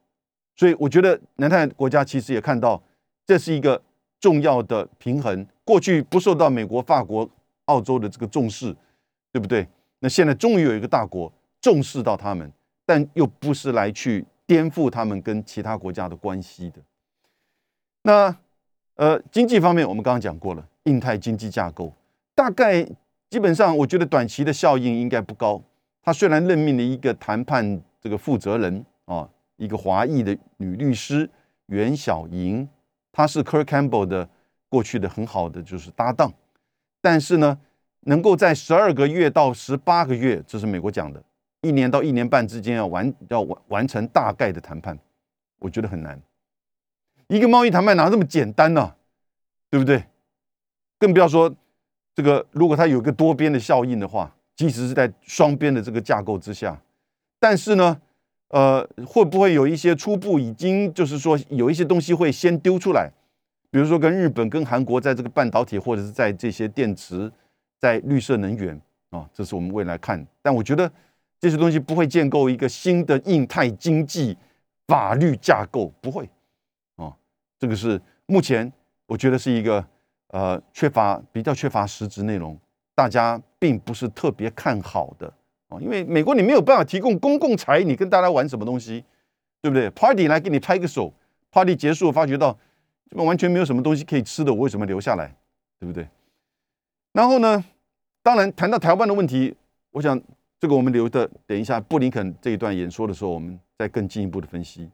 [0.56, 2.80] 所以我觉得南太国家其实也看到，
[3.26, 3.82] 这是一个
[4.20, 5.48] 重要的平衡。
[5.64, 7.28] 过去不受到美国、法国、
[7.66, 8.76] 澳洲的这个重视，
[9.32, 9.68] 对不对？
[10.00, 12.52] 那现在终于有一个大国重视到他们，
[12.86, 16.82] 但又不是来去颠覆他们跟其他国家的关系的。
[18.04, 18.36] 那
[18.95, 21.93] 呃，经济方面我们刚刚讲过了，印太经济架构
[22.34, 22.84] 大概
[23.30, 25.62] 基本上，我觉得短期的效应应该不高。
[26.01, 29.30] 他虽然任命了一个谈判这个负责人啊。
[29.58, 31.30] 一个华裔的女律师
[31.67, 32.67] 袁小莹，
[33.12, 34.27] 她是 Kirk Campbell 的
[34.67, 36.34] 过去的很好的就是搭档，
[36.99, 37.60] 但是呢，
[37.99, 41.23] 能够在十二个月到十八个月，这是美国讲的，
[41.62, 44.97] 一年到一年半之间要完要完完成大概的谈判，
[45.60, 46.19] 我觉得很难。
[47.28, 48.95] 一个贸易谈判哪这么简单呢？
[49.69, 50.04] 对不对？
[50.97, 51.56] 更不要说
[52.13, 56.82] 这个，如果它有一个多边的效应的话，即使是在双边的这个架构之下，
[57.39, 58.02] 但是呢，
[58.50, 63.10] 呃，会不会有一些初步已经就是说有一些东西会先丢出来？
[63.69, 67.32] 比如说跟日本、跟韩国在这个半导体或者是在这些电池、
[67.80, 68.80] 在绿色能源
[69.12, 70.28] 啊，这是我们未来看。
[70.41, 70.91] 但我觉得
[71.41, 74.38] 这些东西不会建构一个新的印太经济
[74.88, 76.30] 法律架构，不会
[76.95, 77.12] 啊。
[77.58, 78.71] 这个是目前
[79.08, 79.84] 我觉得是一个
[80.27, 82.56] 呃缺乏比较缺乏实质内容，
[82.93, 85.27] 大家并不是特别看好的
[85.67, 85.82] 啊。
[85.82, 89.04] 因为美国你没有办法提供公共财，你跟大家玩什么东西，
[89.62, 91.12] 对不对？Party 来给你拍个手
[91.49, 92.56] ，Party 结束发觉到
[93.10, 93.25] 这边。
[93.25, 95.36] 完全没有什么东西可以吃的，我为什么留下来？
[95.80, 96.08] 对不对？
[97.13, 97.65] 然后呢？
[98.23, 99.56] 当然，谈到台湾的问题，
[99.89, 100.21] 我想
[100.62, 104.88] 这个我们留的，等一下布林肯这一段演说的时候，我们再更进一步的分析。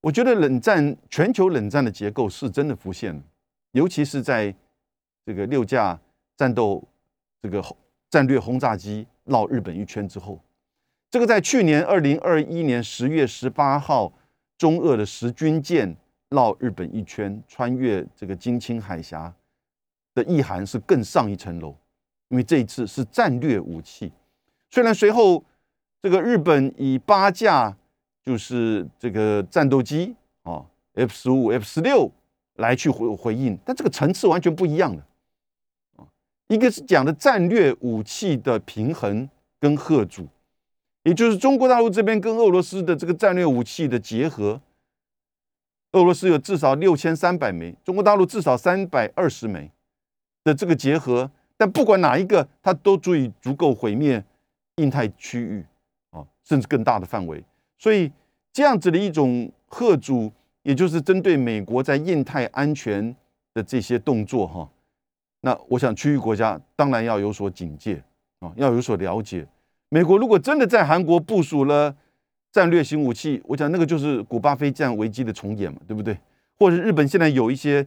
[0.00, 3.22] 我觉得冷战全球冷战的结构是真的浮现了，
[3.72, 4.54] 尤其是在
[5.26, 6.00] 这个六架
[6.38, 6.82] 战斗
[7.42, 7.62] 这个
[8.08, 10.40] 战略轰炸机绕日本一圈之后，
[11.10, 14.10] 这个在去年二零二一年十月十八号，
[14.56, 15.94] 中俄的十军舰。
[16.30, 19.32] 绕日本一圈，穿越这个金青海峡
[20.14, 21.76] 的意涵是更上一层楼，
[22.26, 24.10] 因为这一次是战略武器。
[24.74, 25.44] 虽然随后
[26.02, 27.76] 这个日本以八架
[28.24, 32.10] 就是这个战斗机啊，F 十五、F 十六
[32.56, 35.00] 来去回回应，但这个层次完全不一样的
[35.94, 36.02] 啊。
[36.48, 40.26] 一个是讲的战略武器的平衡跟贺主，
[41.04, 44.60] 也就是中国大陆这边跟俄罗斯的这个战略武器的结合。
[45.92, 49.70] 俄罗斯有至少六千三百枚，中国大陆至少三百二十枚
[50.42, 54.24] 的这个结合，但不管哪一个，它都足以足够毁灭
[54.76, 55.64] 印太区域
[56.10, 57.42] 啊，甚至更大的范围。
[57.78, 58.10] 所以
[58.52, 60.32] 这样子的一种贺主，
[60.62, 63.14] 也就是针对美国在印太安全
[63.52, 64.68] 的这些动作哈，
[65.40, 68.02] 那我想区域国家当然要有所警戒
[68.40, 69.46] 啊，要有所了解。
[69.88, 71.96] 美国如果真的在韩国部署了。
[72.54, 76.16] 战略型武器，我讲那个就是古巴飞战危机的重演嘛，对不对？
[76.56, 77.84] 或者日本现在有一些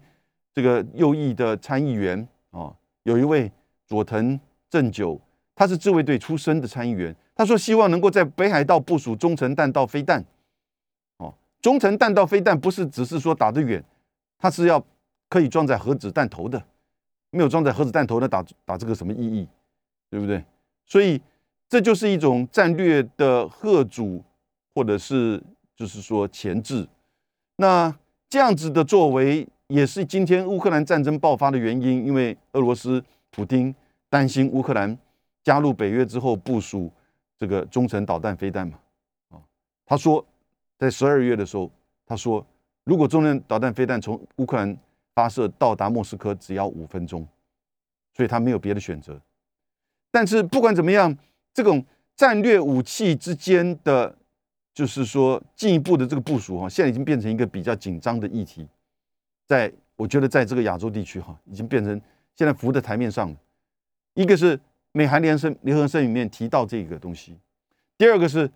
[0.53, 3.49] 这个右翼的参议员啊，有一位
[3.85, 4.37] 佐藤
[4.69, 5.21] 正久，
[5.57, 10.23] 他是自卫队出身的参议员，他说希望能够在北海道部署中程弹道飞弹。
[11.17, 13.83] 哦，中程弹道飞弹不是只是说打得远，
[14.37, 14.81] 它是要
[15.27, 16.63] 可以装载核子弹头的，
[17.31, 19.47] 没有装载核子弹头的打打这个什么意义？
[20.09, 20.45] 对不对？
[20.85, 21.19] 所以
[21.67, 24.23] 这就是一种战略的贺主。
[24.75, 25.41] 或者是
[25.75, 26.87] 就是说前置，
[27.55, 27.91] 那
[28.29, 33.73] 这样子的作为也是今天乌克兰战争爆发的原因，因为俄罗斯普京
[34.07, 34.95] 担心乌克兰
[35.47, 36.91] 加入北约之后部署
[37.37, 38.77] 这个中程导弹飞弹嘛，
[39.29, 39.39] 啊，
[39.85, 40.25] 他说
[40.77, 41.71] 在十二月的时候，
[42.05, 42.45] 他说
[42.83, 44.77] 如果中程导弹飞弹从乌克兰
[45.15, 47.25] 发射到达莫斯科只要五分钟，
[48.13, 49.17] 所以他没有别的选择。
[50.11, 51.17] 但是不管怎么样，
[51.53, 51.85] 这种
[52.17, 54.13] 战略武器之间的。
[54.73, 58.67] 就是说，进一步的这个部署哈，现在已经变成一个比较紧张的议题，
[59.47, 61.99] 在我觉得，在这个亚洲地区哈，已经变成
[62.35, 63.35] 现在浮在台面上了。
[64.13, 64.59] 一个是
[64.97, 67.37] 美韩联声联合声里面提到这个东西，
[67.99, 68.49] 第二个是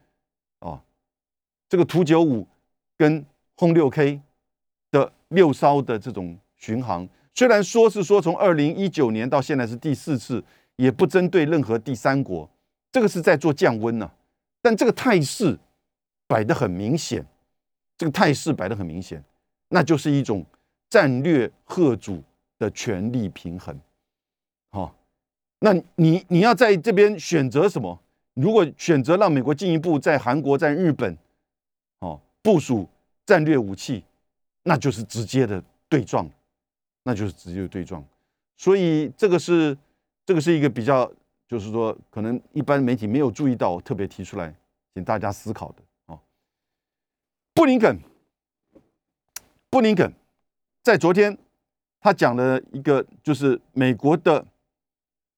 [0.59, 0.81] 哦，
[1.69, 2.47] 这个图九五
[2.97, 3.23] 跟
[3.55, 4.19] 轰六 K
[4.89, 10.43] 的六艘的这种巡航，虽然说是说从二零一九年到现在是第四次，
[10.77, 12.49] 也不针对任何第三国，
[12.91, 14.11] 这个是在做降温呢，
[14.61, 15.59] 但这个态势。
[16.27, 17.25] 摆得很明显，
[17.97, 19.21] 这个态势摆得很明显，
[19.67, 20.45] 那就是一种
[20.89, 22.23] 战略贺主
[22.57, 23.77] 的权力平衡。
[25.63, 27.99] 那你你要在这边选择什么？
[28.33, 31.15] 如果选择让美国进一步在韩国、在日本，
[31.99, 32.89] 哦部署
[33.25, 34.03] 战略武器，
[34.63, 36.27] 那就是直接的对撞，
[37.03, 38.03] 那就是直接的对撞。
[38.57, 39.77] 所以这个是
[40.25, 41.11] 这个是一个比较，
[41.47, 44.55] 就是说可能一般媒体没有注意到，特别提出来，
[44.95, 46.19] 请大家思考的哦。
[47.53, 47.99] 布林肯，
[49.69, 50.11] 布林肯
[50.81, 51.37] 在昨天，
[51.99, 54.43] 他讲了一个，就是美国的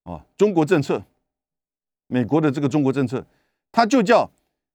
[0.03, 1.03] 啊中国政策，
[2.07, 3.25] 美国的这个中国政策，
[3.71, 4.29] 它就叫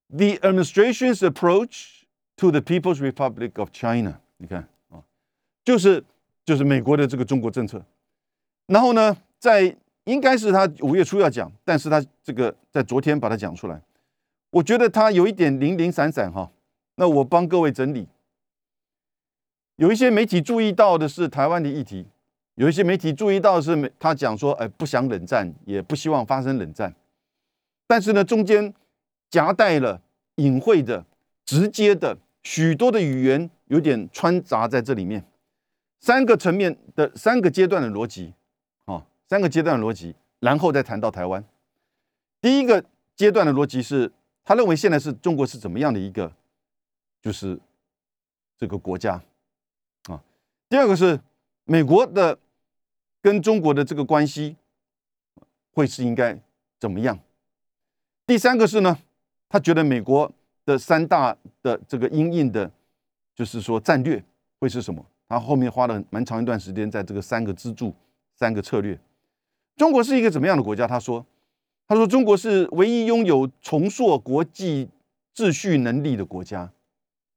[0.09, 2.03] The Administration's Approach
[2.37, 4.21] to the People's Republic of China。
[4.39, 5.03] 你看啊，
[5.65, 6.05] 就是
[6.45, 7.85] 就是美国的这个中国政策。
[8.67, 13.83] 然后呢，在应该是他五月初要讲，但是他这个在昨天把它讲出来，
[14.51, 16.51] 我觉得他有一点零零散散哈。
[16.97, 18.09] 那我帮各位整理，
[19.77, 22.07] 有一些媒体注意到的是台湾的议题，
[22.59, 26.93] 有一些媒体注意到是他讲说，哎，不想冷战，也不希望发生冷战，
[27.87, 28.75] 但是呢，中间
[29.31, 30.03] 夹带了
[30.35, 31.07] 隐晦的、
[31.45, 35.25] 直接的许多的语言有点穿杂在这里面，
[36.01, 38.35] 三个层面的三个阶段的逻辑，
[38.87, 41.45] 啊，三个阶段的逻辑，然后再谈到台湾。
[42.41, 44.11] 第一个阶段的逻辑是，
[44.45, 46.33] 他认为现在是中国是怎么样的一个，
[47.23, 47.57] 就是
[48.57, 49.23] 这个国家，
[50.09, 50.21] 啊。
[50.69, 51.21] 第二个是
[51.63, 52.37] 美国的
[53.23, 54.57] 跟中国的这个关系
[55.73, 56.39] 会是应该
[56.79, 57.19] 怎么样？
[58.27, 58.99] 第三个是呢，
[59.49, 60.31] 他觉得美国
[60.65, 62.71] 的三大的这个阴影的。
[63.35, 64.21] 就是说战略
[64.59, 65.07] 会是什么？
[65.29, 67.95] 他后面花了蛮长一段时间在这个三个支柱、
[68.35, 68.99] 三个策略。
[69.77, 70.85] 中国是一个怎么样的国家？
[70.85, 71.25] 他说
[71.87, 74.89] ：“他说中国是唯一拥有重塑国际
[75.37, 76.73] 秩序能力的国家，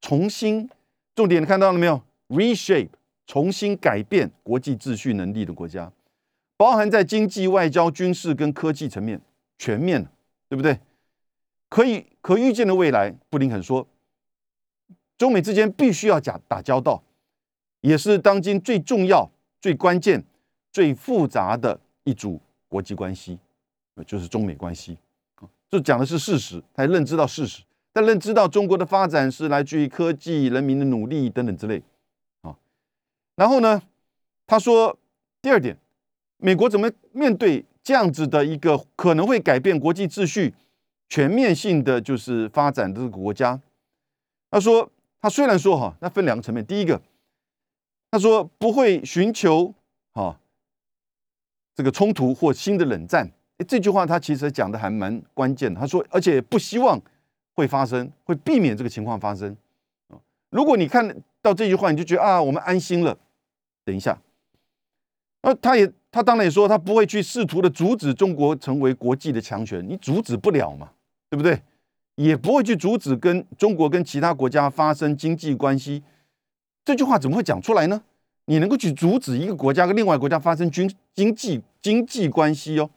[0.02, 0.68] 重新
[1.14, 2.90] 重点看到了没有？reshape
[3.32, 5.90] 重新改变国际秩序能力的国家，
[6.58, 9.22] 包含在经济、外交、军事跟科技层面
[9.58, 10.06] 全面，
[10.50, 10.78] 对不对？
[11.70, 13.88] 可以可预见的未来，布林肯说。”
[15.18, 17.02] 中美之间必须要讲打交道，
[17.80, 20.22] 也是当今最重要、最关键、
[20.70, 23.40] 最复杂的一组国际关系，
[24.06, 24.98] 就是中美关系。
[25.70, 27.64] 这讲的是事实，他认知到事实，
[27.94, 31.82] 他认知到中国的发展是来自于科技、人民的努力等等之类。
[33.42, 33.82] 然后呢，
[34.46, 34.96] 他说
[35.42, 35.76] 第二点，
[36.38, 40.54] 美国怎么面对这样子的一个可能会改变国际秩序、
[41.10, 43.60] 全面性的就是发展的这个国家？
[44.52, 44.92] 他说。
[45.24, 46.66] 他虽然说哈，那分两个层面。
[46.66, 47.00] 第一个，
[48.10, 49.72] 他说不会寻求
[50.14, 50.36] 哈
[51.76, 53.32] 这个冲突或新的冷战。
[53.68, 55.80] 这句话他其实讲的还蛮关键的。
[55.80, 57.00] 他说，而且不希望
[57.54, 59.56] 会发生，会避免这个情况发生。
[60.50, 61.08] 如果你看
[61.40, 63.16] 到这句话，你就觉得啊，我们安心了。
[63.84, 64.20] 等一下，
[65.42, 70.92] 那他也他当然也说，他不会去试图的阻止中国成为国际的强权，你阻止不了嘛，
[71.30, 71.62] 对不对？
[72.16, 76.04] 也不会去阻止跟中国跟其他国家发生经济关系，
[76.84, 78.04] 这句话怎么会讲出来呢？
[78.46, 82.90] 你能够去阻止一个国家跟另外国家发生军经济经济关系哦？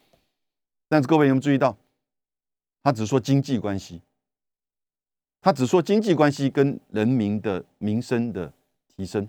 [0.88, 1.76] 但是各位有没有注意到，
[2.82, 4.02] 他只说经济关系，
[5.40, 8.52] 他只说经济关系跟人民的民生的
[8.96, 9.28] 提升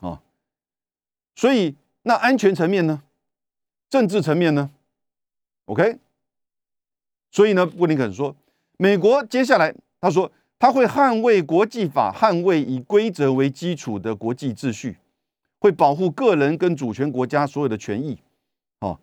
[0.00, 0.20] 啊，
[1.34, 3.02] 所以那安全层面呢，
[3.90, 4.70] 政治层面呢
[5.66, 5.98] ？OK，
[7.30, 8.36] 所以呢，布林肯说。
[8.76, 14.96] 美国接下来他说他会捍卫国际法，捍卫以规则为基础的国际秩序，
[15.58, 18.18] 会保护个人跟主权国家所有的权益，
[18.80, 18.98] 哦，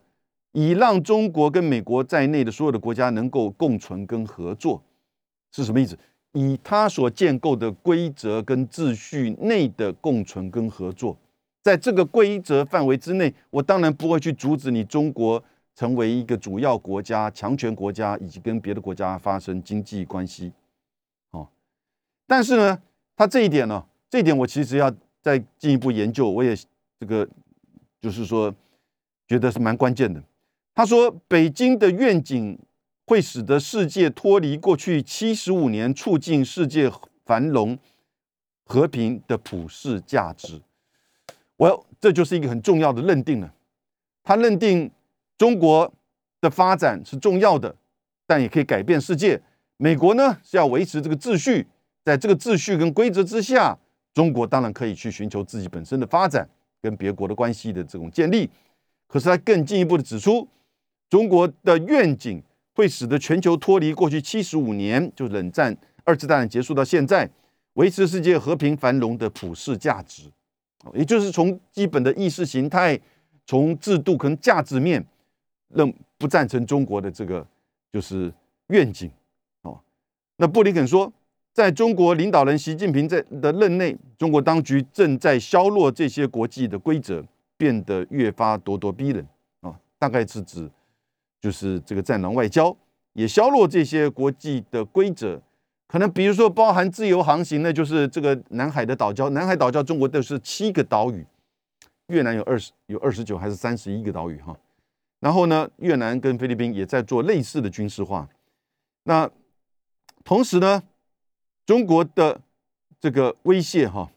[0.52, 4.84] 以让中国跟美国在内的所有的国家能够共存跟合作，
[5.52, 5.98] 是什么意思？
[6.34, 11.18] 以他所建构的规则跟秩序内的共存跟合作，
[11.62, 15.44] 在这个规则范围之内，我当然不会去阻止你中国。
[15.74, 20.52] 成为一个主要国家、强权国家，以及跟别的国家发生经济关系，
[21.32, 21.48] 哦，
[22.28, 22.78] 但是呢，
[23.16, 26.54] 他这一点呢，这一点我其实要再进一步研究，我也
[27.00, 27.28] 这个
[28.02, 28.54] 就是说，
[29.30, 30.22] 觉得是蛮关键的。
[30.76, 32.60] 他说，北京的愿景
[33.08, 36.92] 会使得世界脱离过去七十五年促进世界
[37.26, 37.80] 繁荣
[38.66, 40.62] 和平的普世价值。
[41.62, 43.54] 我这就是一个很重要的认定了，
[44.24, 44.90] 他认定。
[45.38, 45.92] 中国
[46.40, 47.76] 的发展是重要的，
[48.28, 49.42] 但也可以改变世界。
[49.78, 51.66] 美国呢是要维持这个秩序，
[52.06, 53.76] 在这个秩序跟规则之下，
[54.14, 56.48] 中国当然可以去寻求自己本身的发展
[56.80, 58.48] 跟别国的关系的这种建立。
[59.08, 60.48] 可是他更进一步的指出，
[61.10, 62.44] 中国的愿景
[62.76, 67.28] 会使得全球脱离过去七十五年就冷战、二次大战结束到现在，
[67.74, 70.32] 维持世界和平繁荣的普世价值。
[70.94, 73.00] 也就是从基本的意识形态、
[73.46, 75.06] 从制度跟价值面。
[75.74, 77.48] 认不赞成中国的这个
[77.94, 78.30] 就是
[78.68, 79.10] 愿景
[79.62, 79.80] 哦。
[80.36, 81.10] 那布林肯说，
[81.54, 89.26] 在中国领导人习近平在的任内，中国当局正在削弱这些国际的规则，变得越发咄咄逼人
[89.62, 89.74] 啊。
[89.98, 90.70] 大概是指
[91.40, 92.76] 就是这个战狼外交，
[93.14, 95.42] 也削弱这些国际的规则。
[95.92, 99.30] 可能比如说包含自由航行，那就是这个南海的岛礁。
[99.32, 101.28] 南海岛礁中国都是七个岛屿，
[102.08, 104.58] 越南有二十有二十九还是三十一个岛屿哈。
[105.20, 108.30] 然后呢，越南跟菲律宾也在做类似的军事化。
[109.04, 109.30] 那
[110.24, 110.82] 同时呢，
[111.66, 112.40] 中国的
[113.02, 114.10] 这个威胁哈，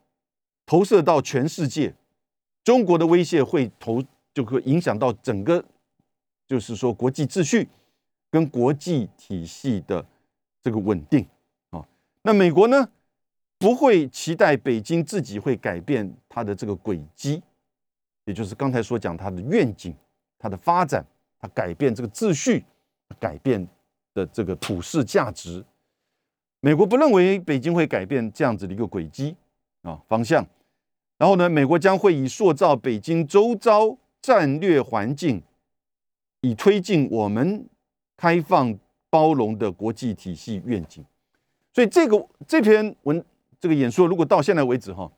[0.65, 1.93] 投射到全世界，
[2.63, 4.01] 中国的威胁会投
[4.33, 5.65] 就会影响到整个，
[6.47, 7.69] 就是说国际秩序
[8.31, 10.07] 跟国际体系的
[10.63, 11.27] 这个稳定。
[12.27, 12.89] 那美国呢，
[13.59, 17.43] 不会期待北京自己会改变它的这个轨迹，
[18.25, 19.95] 也就是刚才所讲它的愿景。
[20.39, 21.05] 它的发展，
[21.39, 22.65] 它改变这个秩序，
[23.19, 23.67] 改变
[24.13, 25.65] 的这个普世价值。
[26.61, 29.37] 美国不认为北京会改变这样子的一个轨迹，
[29.83, 30.47] 啊方向。
[31.17, 35.43] 然后呢，美国将会以塑造北京周遭战略环境，
[36.41, 37.67] 以推进我们
[38.17, 41.05] 开放包容的国际体系愿景。
[41.75, 43.23] 所以这个这篇文
[43.61, 45.11] 这个演说，如果到现在为止哈，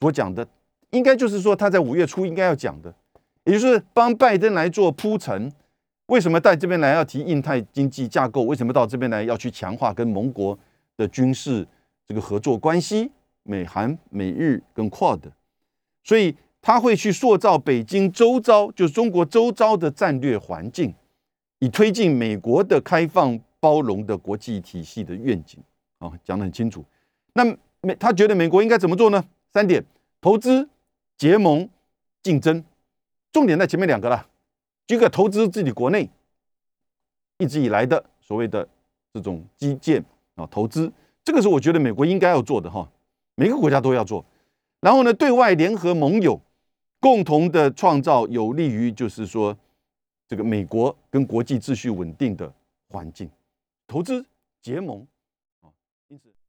[0.00, 0.46] 我讲的
[0.90, 2.94] 应该就是说他在五月初应该要讲的，
[3.44, 5.52] 也就是帮拜登来做铺陈。
[6.06, 8.42] 为什么到这边来要提印太经济架构？
[8.44, 10.58] 为什么到这边来要去强化跟盟国
[10.96, 11.66] 的军事
[12.06, 13.10] 这个合作关系？
[13.42, 15.20] 美韩、美日跟 Quad，
[16.04, 20.94] 所以他会去塑造北京周遭，就是中国周遭的战略环境，
[21.58, 25.58] 以推进美国的开放包容的国际体系的愿景。
[25.98, 26.84] 啊，讲得很清楚。
[27.32, 27.44] 那
[27.80, 29.24] 美他觉得美国应该怎么做呢？
[29.52, 29.84] 三点：
[30.20, 30.68] 投资、
[31.16, 31.68] 结盟、
[32.22, 32.64] 竞争。
[33.30, 34.26] 重点在前面两个了。
[34.86, 36.08] 第一个，投资自己国内
[37.36, 38.66] 一直以来的所谓的
[39.12, 40.02] 这种基建
[40.34, 40.90] 啊，投资，
[41.22, 42.90] 这个是我觉得美国应该要做的哈。
[43.34, 44.24] 每个国家都要做。
[44.80, 46.40] 然后呢，对外联合盟友，
[47.00, 49.56] 共同的创造有利于就是说
[50.26, 52.52] 这个美国跟国际秩序稳定的
[52.88, 53.30] 环境。
[53.86, 54.24] 投资
[54.62, 55.06] 结盟，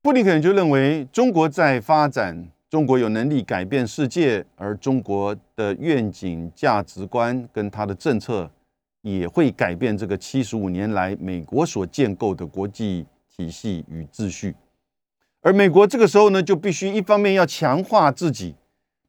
[0.01, 2.49] 布林肯就认为中国在发展。
[2.69, 8.49] 中国有能力改变世界，而中国的愿景、价值观跟它的政策
[9.01, 14.53] 也会改变这个七十五年来美国所建构的国际体系与秩序。
[15.41, 18.53] 而美国这个时候呢，就必须一方面要强化自己，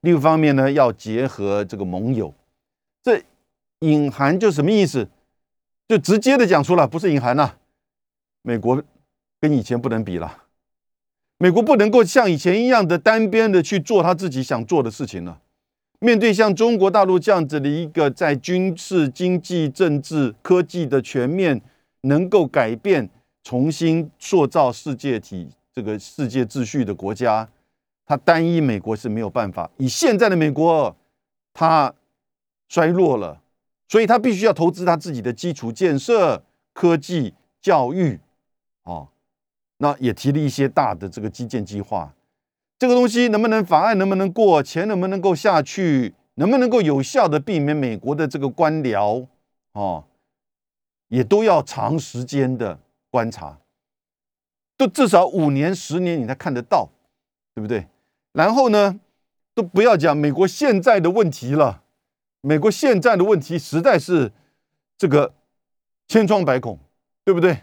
[0.01, 2.33] 另一方面呢要结合这个盟友。
[3.03, 3.23] 这
[3.81, 5.07] 隐含就什么意思？
[5.87, 7.57] 就直接的讲出了，不是隐含呐。
[8.41, 8.83] 美国
[9.39, 10.40] 跟以前不能比了。
[11.43, 15.41] 美国不能够像以前一样的单边的去做他自己想做的事情了。
[15.99, 21.59] 面对像中国大陆这样子的一个在军事、经济、政治、科技的全面
[22.03, 23.09] 能够改变、
[23.43, 27.49] 重新塑造世界体这个世界秩序的国家，
[28.05, 29.71] 他单一美国是没有办法。
[29.79, 30.95] 以现在的美国，
[31.55, 31.95] 它
[32.69, 33.41] 衰落了，
[33.89, 37.33] 所以他必须要投资他自己的基础建设、科技、
[37.63, 38.21] 教育，
[38.83, 39.09] 啊。
[39.83, 42.15] 那也提了一些大的这个基建计划，
[42.79, 49.27] 这个东西能不能法案能不能过，钱能不能够下去，能不能够有效的避免美国的这个官僚
[49.73, 50.05] 哦，
[51.09, 52.79] 也都要长时间的
[53.11, 53.59] 观察，
[54.77, 56.91] 都至少五年十年你才看得到，
[57.55, 57.87] 对不对？
[58.33, 59.01] 然后呢，
[59.55, 61.83] 都不要讲美国现在的问题了，
[62.43, 64.31] 美国现在的问题实在是
[64.99, 65.33] 这个
[66.07, 66.79] 千疮百孔，
[67.25, 67.63] 对不对？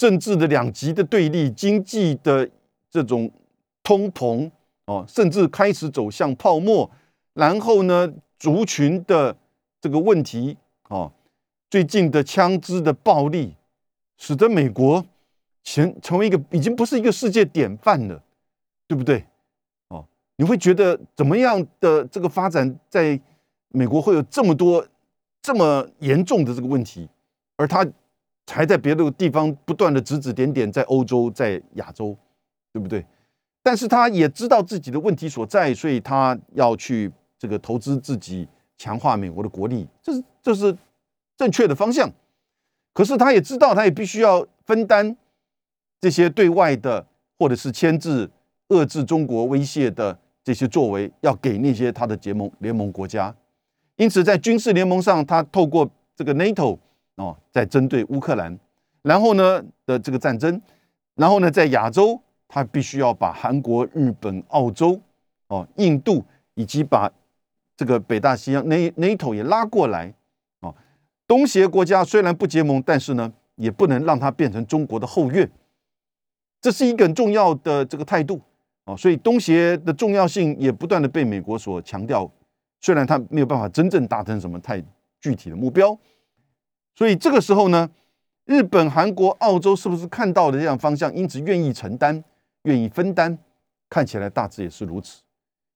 [0.00, 2.48] 政治的两极的对立，经济的
[2.90, 3.30] 这种
[3.82, 4.50] 通膨
[4.86, 6.90] 哦，甚至开始走向泡沫。
[7.34, 9.36] 然后呢，族群的
[9.78, 10.56] 这个问题
[10.88, 11.12] 哦，
[11.68, 13.54] 最近的枪支的暴力，
[14.16, 15.04] 使得美国
[15.64, 18.22] 成成为一个已经不是一个世界典范了，
[18.88, 19.22] 对不对？
[19.88, 20.02] 哦，
[20.36, 23.20] 你会觉得怎么样的这个发展，在
[23.68, 24.82] 美国会有这么多
[25.42, 27.06] 这么严重的这个问题，
[27.56, 27.86] 而他。
[28.46, 32.16] 还在别的地方不断的指指点点，在欧洲，在亚洲，
[32.72, 33.06] 对不对？
[33.62, 40.76] 但是他也知道自己的问题所在，所以他要去这个投资自己，强化美国的国力，这是这是
[41.36, 42.10] 正确的方向。
[42.92, 45.16] 可是他也知道，他也必须要分担
[46.00, 47.06] 这些对外的
[47.38, 48.28] 或者是牵制、
[48.70, 53.32] 遏制中国威胁的这些作为，要给那些他的结盟联盟国家。
[53.94, 56.76] 因此，在军事联盟上，他透过这个 NATO。
[57.20, 58.58] 哦，在针对乌克兰，
[59.02, 60.58] 然后呢的这个战争，
[61.16, 62.18] 然后呢在亚洲，
[62.48, 64.98] 他必须要把韩国、日本、澳洲、
[65.48, 67.12] 哦印度，以及把
[67.76, 70.14] 这个北大西洋 N NATO 也拉过来。
[70.60, 70.74] 哦，
[71.26, 75.50] 东协国家虽然不结盟，但是呢也不能让它变成中国的后院，
[76.62, 78.40] 这是一个很重要的这个态度。
[78.86, 82.30] 哦，所以东协的重要性也不断的被美国所强调，
[82.80, 84.82] 虽然他没有办法真正达成什么太
[85.20, 85.94] 具体的目标。
[86.94, 87.88] 所以这个时候呢，
[88.44, 92.22] 日本、韩国、澳洲是不是看到了这样方向，因此愿意承担、
[92.64, 93.38] 愿意分担？
[93.88, 95.22] 看起来大致也是如此。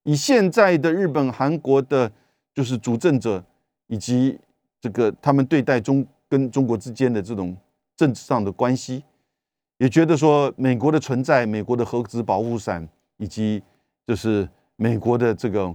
[0.05, 2.13] 以现在的日本、韩国的，
[2.55, 3.43] 就是主政者
[3.87, 4.39] 以及
[4.81, 7.57] 这个他们对待中跟中国之间的这种
[7.97, 9.03] 政治上的关系，
[9.79, 12.87] 也觉得说美国的存在、美国的核子保护伞，
[13.17, 13.63] 以及
[14.07, 15.75] 就是美国的这个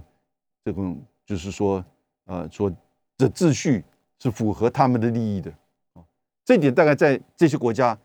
[0.64, 1.84] 这种，就是说
[2.26, 2.70] 呃说
[3.18, 3.84] 的秩序。
[4.20, 5.50] 是符合他们的利益的，
[5.94, 6.04] 啊，
[6.44, 7.98] 这点大概在这些国家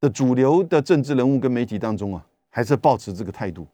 [0.00, 3.66] 的主流的政治人物跟媒体当中啊，还是保持这个态度，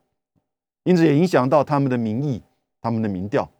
[0.84, 2.42] 因此也影响到他们的民意、
[2.82, 3.50] 他们的民调。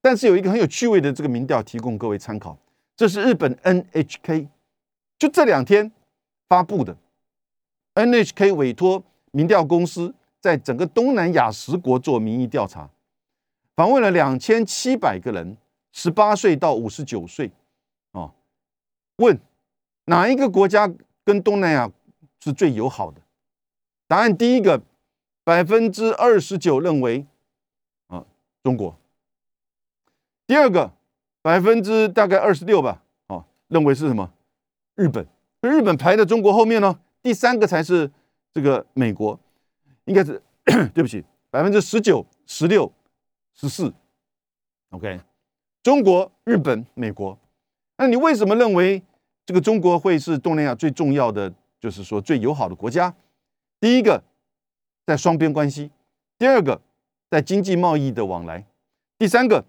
[0.00, 2.58] 但是有一个很有趣味的这个民调，提供各位参考，
[2.96, 4.48] 这是日本 NHK
[5.18, 5.92] 就这两天
[6.48, 6.96] 发布的
[7.94, 12.90] ，NHK 委托民调公司在整个东南亚十国做民意调查，
[13.76, 15.56] 访问了两千七百个人，
[15.92, 17.52] 十八岁到五十九岁，
[19.16, 19.38] 问
[20.04, 20.92] 哪一个国家
[21.24, 21.90] 跟东南亚
[22.40, 23.20] 是最友好的？
[24.06, 24.82] 答案第一个，
[25.44, 27.26] 百分之二十九认为
[28.08, 28.24] 啊
[28.62, 28.94] 中国；
[30.46, 30.92] 第二个，
[31.40, 34.32] 百分之大概二十六吧，哦，认为是什么？
[34.94, 35.26] 日本。
[35.62, 38.10] 日本排在中国后面呢，第三个才是
[38.52, 39.38] 这个美国，
[40.06, 40.42] 应该是
[40.92, 42.92] 对不起，百分之十九、十六、
[43.54, 43.94] 十四
[44.90, 45.20] ，OK，
[45.80, 47.38] 中国、日本、美国，
[47.96, 49.02] 那你为什么认为
[49.44, 53.14] 这个中国会是东南亚最重要的，就是说最友好的国家？
[53.80, 54.22] 第一个
[55.04, 55.90] 在双边关系，
[56.38, 56.80] 第二个
[57.30, 58.64] 在经济贸易的往来，
[59.18, 59.64] 第三个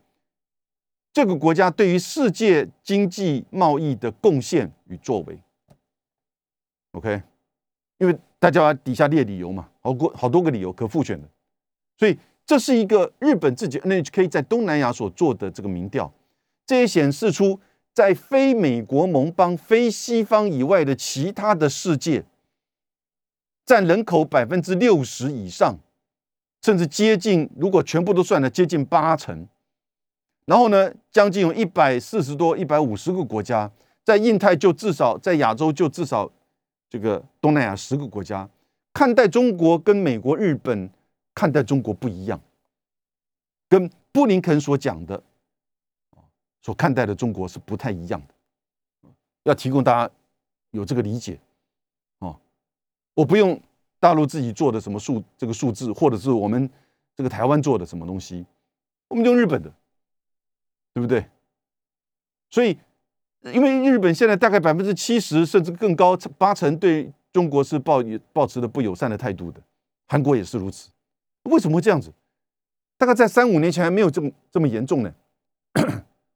[1.11, 5.39] 这个国家对于世界经济贸易的贡献与作为。
[6.91, 7.21] OK，
[7.97, 11.27] 因为大家底下列理由嘛，好过好多个理由可复选的，
[11.97, 16.13] 所以这是一个日本自己 NHK 在东南亚所做的这个民调，
[16.67, 17.59] 这也显示出
[17.93, 22.25] 在非美国盟邦、非西方以外的其他的世界，
[23.65, 25.77] 占人口百分之六十以上，
[26.61, 29.47] 甚至接近，如果全部都算了，接近八成。
[30.45, 33.71] 然后呢，将近有一百四十多、一百五十个国家，
[34.03, 36.31] 在印太就至少在亚洲就至少。
[36.89, 38.47] 这个东南亚十个国家
[38.93, 40.87] 看待中国跟美国、日本
[41.33, 42.39] 看待中国不一样，
[43.67, 45.23] 跟布林肯所讲的
[46.63, 49.11] 所看待的中国是不太一样的。
[49.43, 50.13] 要提供大家
[50.71, 51.39] 有这个理解
[52.17, 52.35] 哦，
[53.13, 53.61] 我不用
[53.99, 56.67] 大陆自己做的什么数这个数字，或者是我们
[57.15, 58.43] 这个台湾做的什么东西，
[59.09, 59.71] 我们用日本的，
[60.95, 61.23] 对不对？
[62.49, 62.75] 所以。
[63.51, 68.01] 因为日本现在大概百分之七十甚至更高八成对中国是抱
[68.31, 69.61] 抱持的不友善的态度的，
[70.07, 70.89] 韩国也是如此。
[71.49, 72.09] 为什么会这样子？
[72.97, 75.13] 大概在三五年前还没有这么这么严重呢。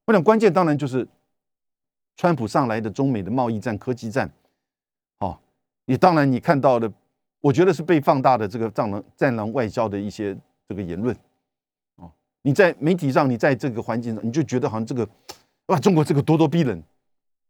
[0.07, 1.05] 我想关键当然就是
[2.15, 4.31] 川普上来的中美的贸易战、科技战。
[5.19, 5.37] 哦，
[5.83, 6.91] 你当然你看到的，
[7.41, 10.35] 我觉得是被放大的这个战狼战狼外交的一些
[10.65, 11.13] 这个言论。
[11.97, 12.09] 哦，
[12.41, 15.07] 你在媒体上，你在这个环境上，你就觉得好像这个
[15.65, 16.81] 哇，中国这个咄咄逼人。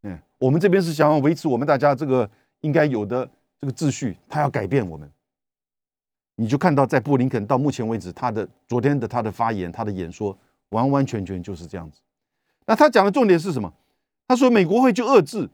[0.02, 2.28] 嗯，我们这边是想要维持我们大家这个
[2.62, 3.30] 应该有的
[3.62, 5.08] 这个秩序，他要改变我们。
[6.36, 10.36] 你就看到在布林肯到目前为止，他的昨天的他的发言，他的演说，
[10.70, 12.02] 完完全全就是这样子。
[12.68, 13.74] 那他讲的重点是什么？
[14.28, 15.50] 他说美国会去遏制，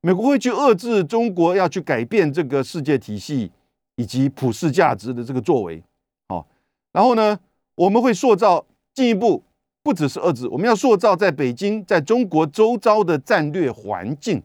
[0.00, 3.52] 美国会去遏制中国要去改变这个世界体系
[3.94, 5.82] 以及普世价值的这个作为。
[6.28, 6.44] 好，
[6.92, 7.38] 然后呢，
[7.76, 9.44] 我们会塑造进一步。
[9.82, 14.42] 不只是遏制，我们要塑造在北京、在中国周遭的战略环境、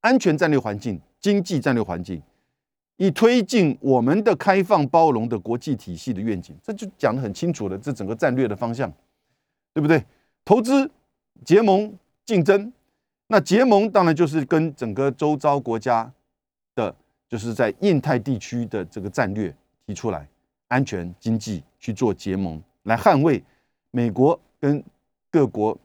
[0.00, 2.20] 安全战略环境、经济战略环境，
[2.96, 6.56] 以推进我们的开放包容的国际体系的愿景。
[6.60, 8.92] 这就讲得很清楚了，这整个战略的方向，
[9.72, 10.04] 对不对？
[10.44, 10.90] 投资、
[11.44, 12.72] 结盟、竞争，
[13.26, 16.12] 那结盟当然就是跟整个周遭国家
[16.74, 16.94] 的，
[17.28, 19.54] 就是在印太地区的这个战略
[19.86, 20.28] 提出来，
[20.68, 23.42] 安全、经济去做结盟，来捍卫
[23.90, 24.38] 美国。
[24.62, 24.80] 跟
[25.28, 25.76] 各国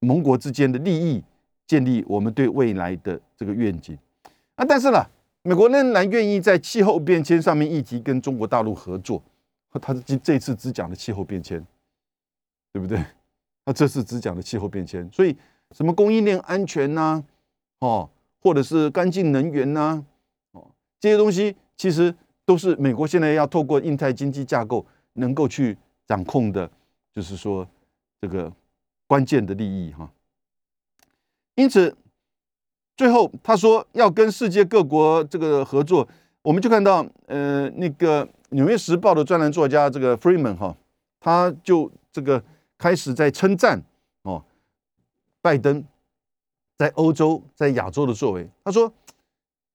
[0.00, 1.22] 盟国之间的利益
[1.64, 3.96] 建立我们对未来的这个愿景
[4.56, 5.00] 啊，但是呢，
[5.44, 9.22] 美国仍然愿意在气候变迁上面议题跟中国大陆合作。
[9.80, 11.64] 他这这次只讲了气候变迁，
[12.72, 13.00] 对不对？
[13.64, 15.36] 那这次只讲了气候变迁，所以
[15.72, 17.22] 什么供应链安全呐，
[17.80, 18.08] 哦，
[18.40, 20.04] 或者是干净能源呐，
[20.52, 26.70] 哦，这些东西其实都是美国现在要透过印太经济架构能够去掌控的，
[27.12, 27.66] 就是说。
[28.22, 28.52] 这个
[29.06, 30.12] 关键的利益哈，
[31.54, 31.96] 因此
[32.98, 36.06] 最后他说要跟世界各国这个合作，
[36.42, 36.96] 我们就看到
[37.28, 40.76] 呃那个《纽约时报》的专栏作家这个 Freeman 哈，
[41.18, 42.44] 他就这个
[42.80, 43.80] 开始在称赞
[44.22, 44.42] 哦
[45.42, 45.84] 拜登
[46.78, 48.48] 在欧洲在亚洲的作为。
[48.64, 48.90] 他说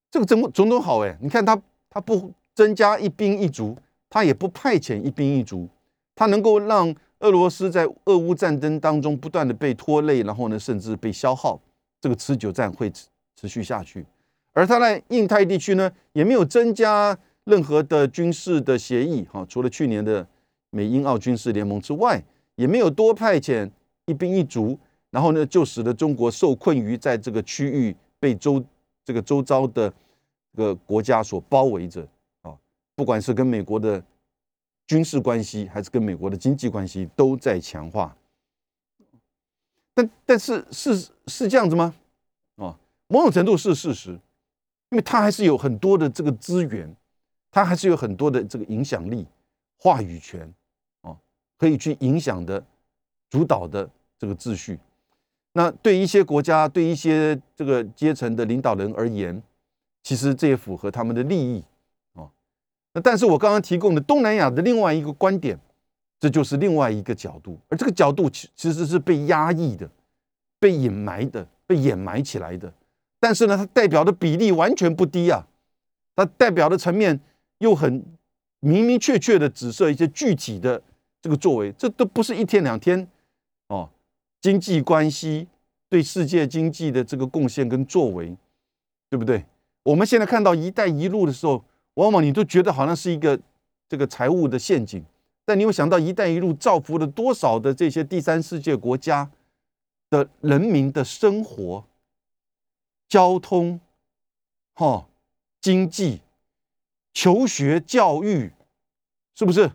[0.10, 3.78] 这个总总统好哎，你看他他不增加一兵一卒，
[4.10, 5.70] 他也不派遣一兵一卒，
[6.16, 6.96] 他能够让。
[7.20, 11.60] 俄罗斯在俄乌战争当中不断的被拖累，然后呢，甚至被消耗，
[12.02, 14.06] 这个持久战会持持续下去。
[14.52, 20.28] 而他在印太地区呢，也没有增加任何的军事的协议，哈，除了去年的
[20.72, 22.22] 美英澳军事联盟之外，
[22.56, 23.70] 也没有多派遣
[24.06, 24.78] 一兵一卒，
[25.12, 28.64] 然后呢，就使得中国受困于在这个区域被周
[29.04, 29.94] 这个周遭的
[30.54, 32.08] 这个国家所包围着，
[32.42, 32.58] 啊，
[32.96, 34.04] 不管是跟美国的。
[34.88, 38.16] 军事关系还是跟美国的经济关系都在强化，
[39.96, 41.96] 但但是是是这样子吗？
[42.58, 42.78] 啊，
[43.08, 44.12] 某种程度是事实，
[44.92, 46.96] 因为它还是有很多的这个资源，
[47.50, 49.26] 它还是有很多的这个影响力，
[49.80, 50.54] 话语权，
[51.58, 52.64] 可以去影响的、
[53.30, 54.80] 主导的这个秩序。
[55.54, 59.42] 那对一些国家、对一些这个阶层的领导人而言，
[60.04, 61.64] 其实这也符合他们的利益，
[62.14, 62.30] 哦。
[62.94, 65.58] 那但是我刚刚提供的东南亚的另外一个观点，
[66.20, 69.90] 这就是另外一个角度，而这个角度其其实是被压抑的、
[70.60, 72.74] 被隐埋的、被掩埋起来的。
[73.20, 75.48] 但是呢，它代表的比例完全不低啊，
[76.16, 77.20] 它代表的层面
[77.60, 78.04] 又很
[78.60, 80.82] 明明确确的指涉一些具体的
[81.26, 83.08] 这个作为，这都不是一天两天
[83.70, 83.90] 哦。
[84.42, 85.48] 经济关系
[85.90, 88.38] 对世界经济的这个贡献跟作为，
[89.10, 89.44] 对不对？
[89.82, 91.66] 我们现在看到“一带一路”的时候，
[91.96, 93.40] 往往你都觉得好像是一个
[93.90, 95.04] 这个财务的陷阱，
[95.46, 99.28] 但你有想到“一带一路”造福了多少的这些第三世界国家
[100.12, 101.84] 的人民的生活、
[103.10, 103.80] 交通、
[104.76, 105.08] 哈
[105.60, 106.22] 经济、
[107.16, 108.52] 求学、教育，
[109.34, 109.72] 是不是？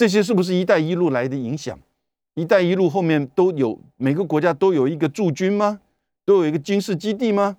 [0.00, 1.78] 这些是不是“一带一路”来的影响？
[2.32, 5.82] 一带一路后面都有每个国家都有一个驻军吗？
[6.24, 7.58] 都有一个军事基地吗？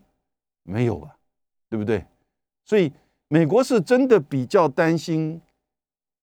[0.64, 1.18] 没有吧，
[1.70, 2.04] 对不对？
[2.66, 2.92] 所以
[3.28, 5.40] 美国是真的比较担心，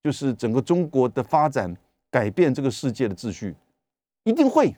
[0.03, 1.77] 就是整个中国的发展
[2.11, 3.55] 改变这个世界的秩序，
[4.25, 4.75] 一定会，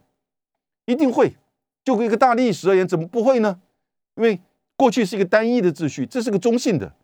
[0.85, 1.35] 一定会。
[1.83, 3.59] 就一个大历史而言，怎么不会呢？
[4.17, 4.39] 因为
[4.77, 6.95] 过去是一个单一的秩序，这是个中性的。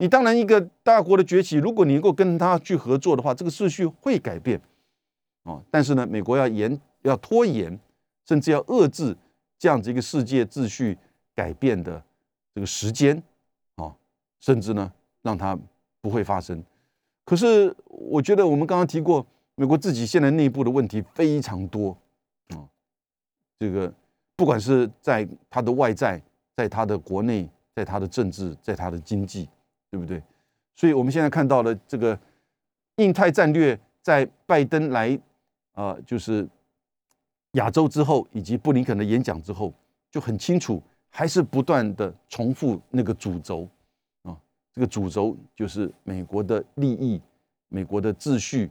[0.00, 4.58] 你当然一个大国的崛起，如果你能够跟他去合作的话，这个秩序会改变。
[5.42, 7.78] 哦，但是呢，美国要延、要拖延，
[8.26, 9.14] 甚至要遏制
[9.58, 10.96] 这样子一个世界秩序
[11.34, 12.02] 改变的
[12.54, 13.22] 这个时间，
[13.76, 13.94] 啊，
[14.40, 14.90] 甚至呢，
[15.20, 15.58] 让它
[16.00, 16.64] 不会发生。
[17.26, 19.24] 可是，我觉得我们刚刚提过，
[19.54, 21.94] 美国自己现在内部的问题非常多，
[22.48, 22.64] 啊，
[23.58, 23.92] 这个
[24.34, 26.22] 不管是在它的外在，
[26.56, 29.48] 在它的国内，在它的政治，在它的经济，
[29.90, 30.22] 对不对？
[30.74, 32.18] 所以我们现在看到了这个
[32.96, 35.18] 印太战略，在拜登来。
[35.74, 36.46] 呃，就是
[37.52, 39.72] 亚洲之后，以及布林肯的演讲之后，
[40.10, 43.66] 就很清楚，还是不断的重复那个主轴
[44.24, 44.36] 啊。
[44.72, 47.22] 这个主轴就是美国的利益、
[47.68, 48.68] 美国的秩序，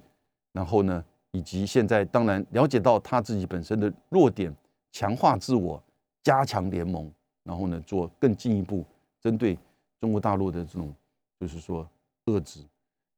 [0.51, 4.53] 然后呢，以及现在当然了解到他自己本身的弱点，
[4.91, 5.81] 强化自我，
[6.21, 7.11] 加强联盟，
[7.43, 8.85] 然后呢，做更进一步
[9.19, 9.57] 针对
[9.99, 10.93] 中国大陆的这种，
[11.39, 11.89] 就是说
[12.25, 12.61] 遏制。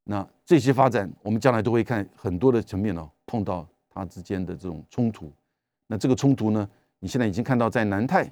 [0.04, 3.66] 那这些发展，我们将来都会看很多的层面哦，碰到。
[3.94, 5.30] 它之间的这种冲突，
[5.86, 6.66] 那这个冲突呢？
[6.98, 8.24] 你现在已经看到在南太，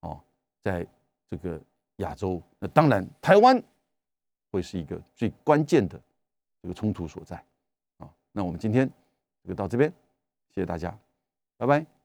[0.00, 0.18] 哦，
[0.62, 0.86] 在
[1.28, 1.60] 这个
[1.96, 3.62] 亚洲，那当然台湾
[4.50, 6.00] 会是一个最关键的
[6.62, 7.36] 这个冲突所在，
[7.98, 8.90] 啊，那我们今天
[9.46, 9.92] 就到这边，
[10.54, 10.98] 谢谢大家，
[11.58, 12.01] 拜拜。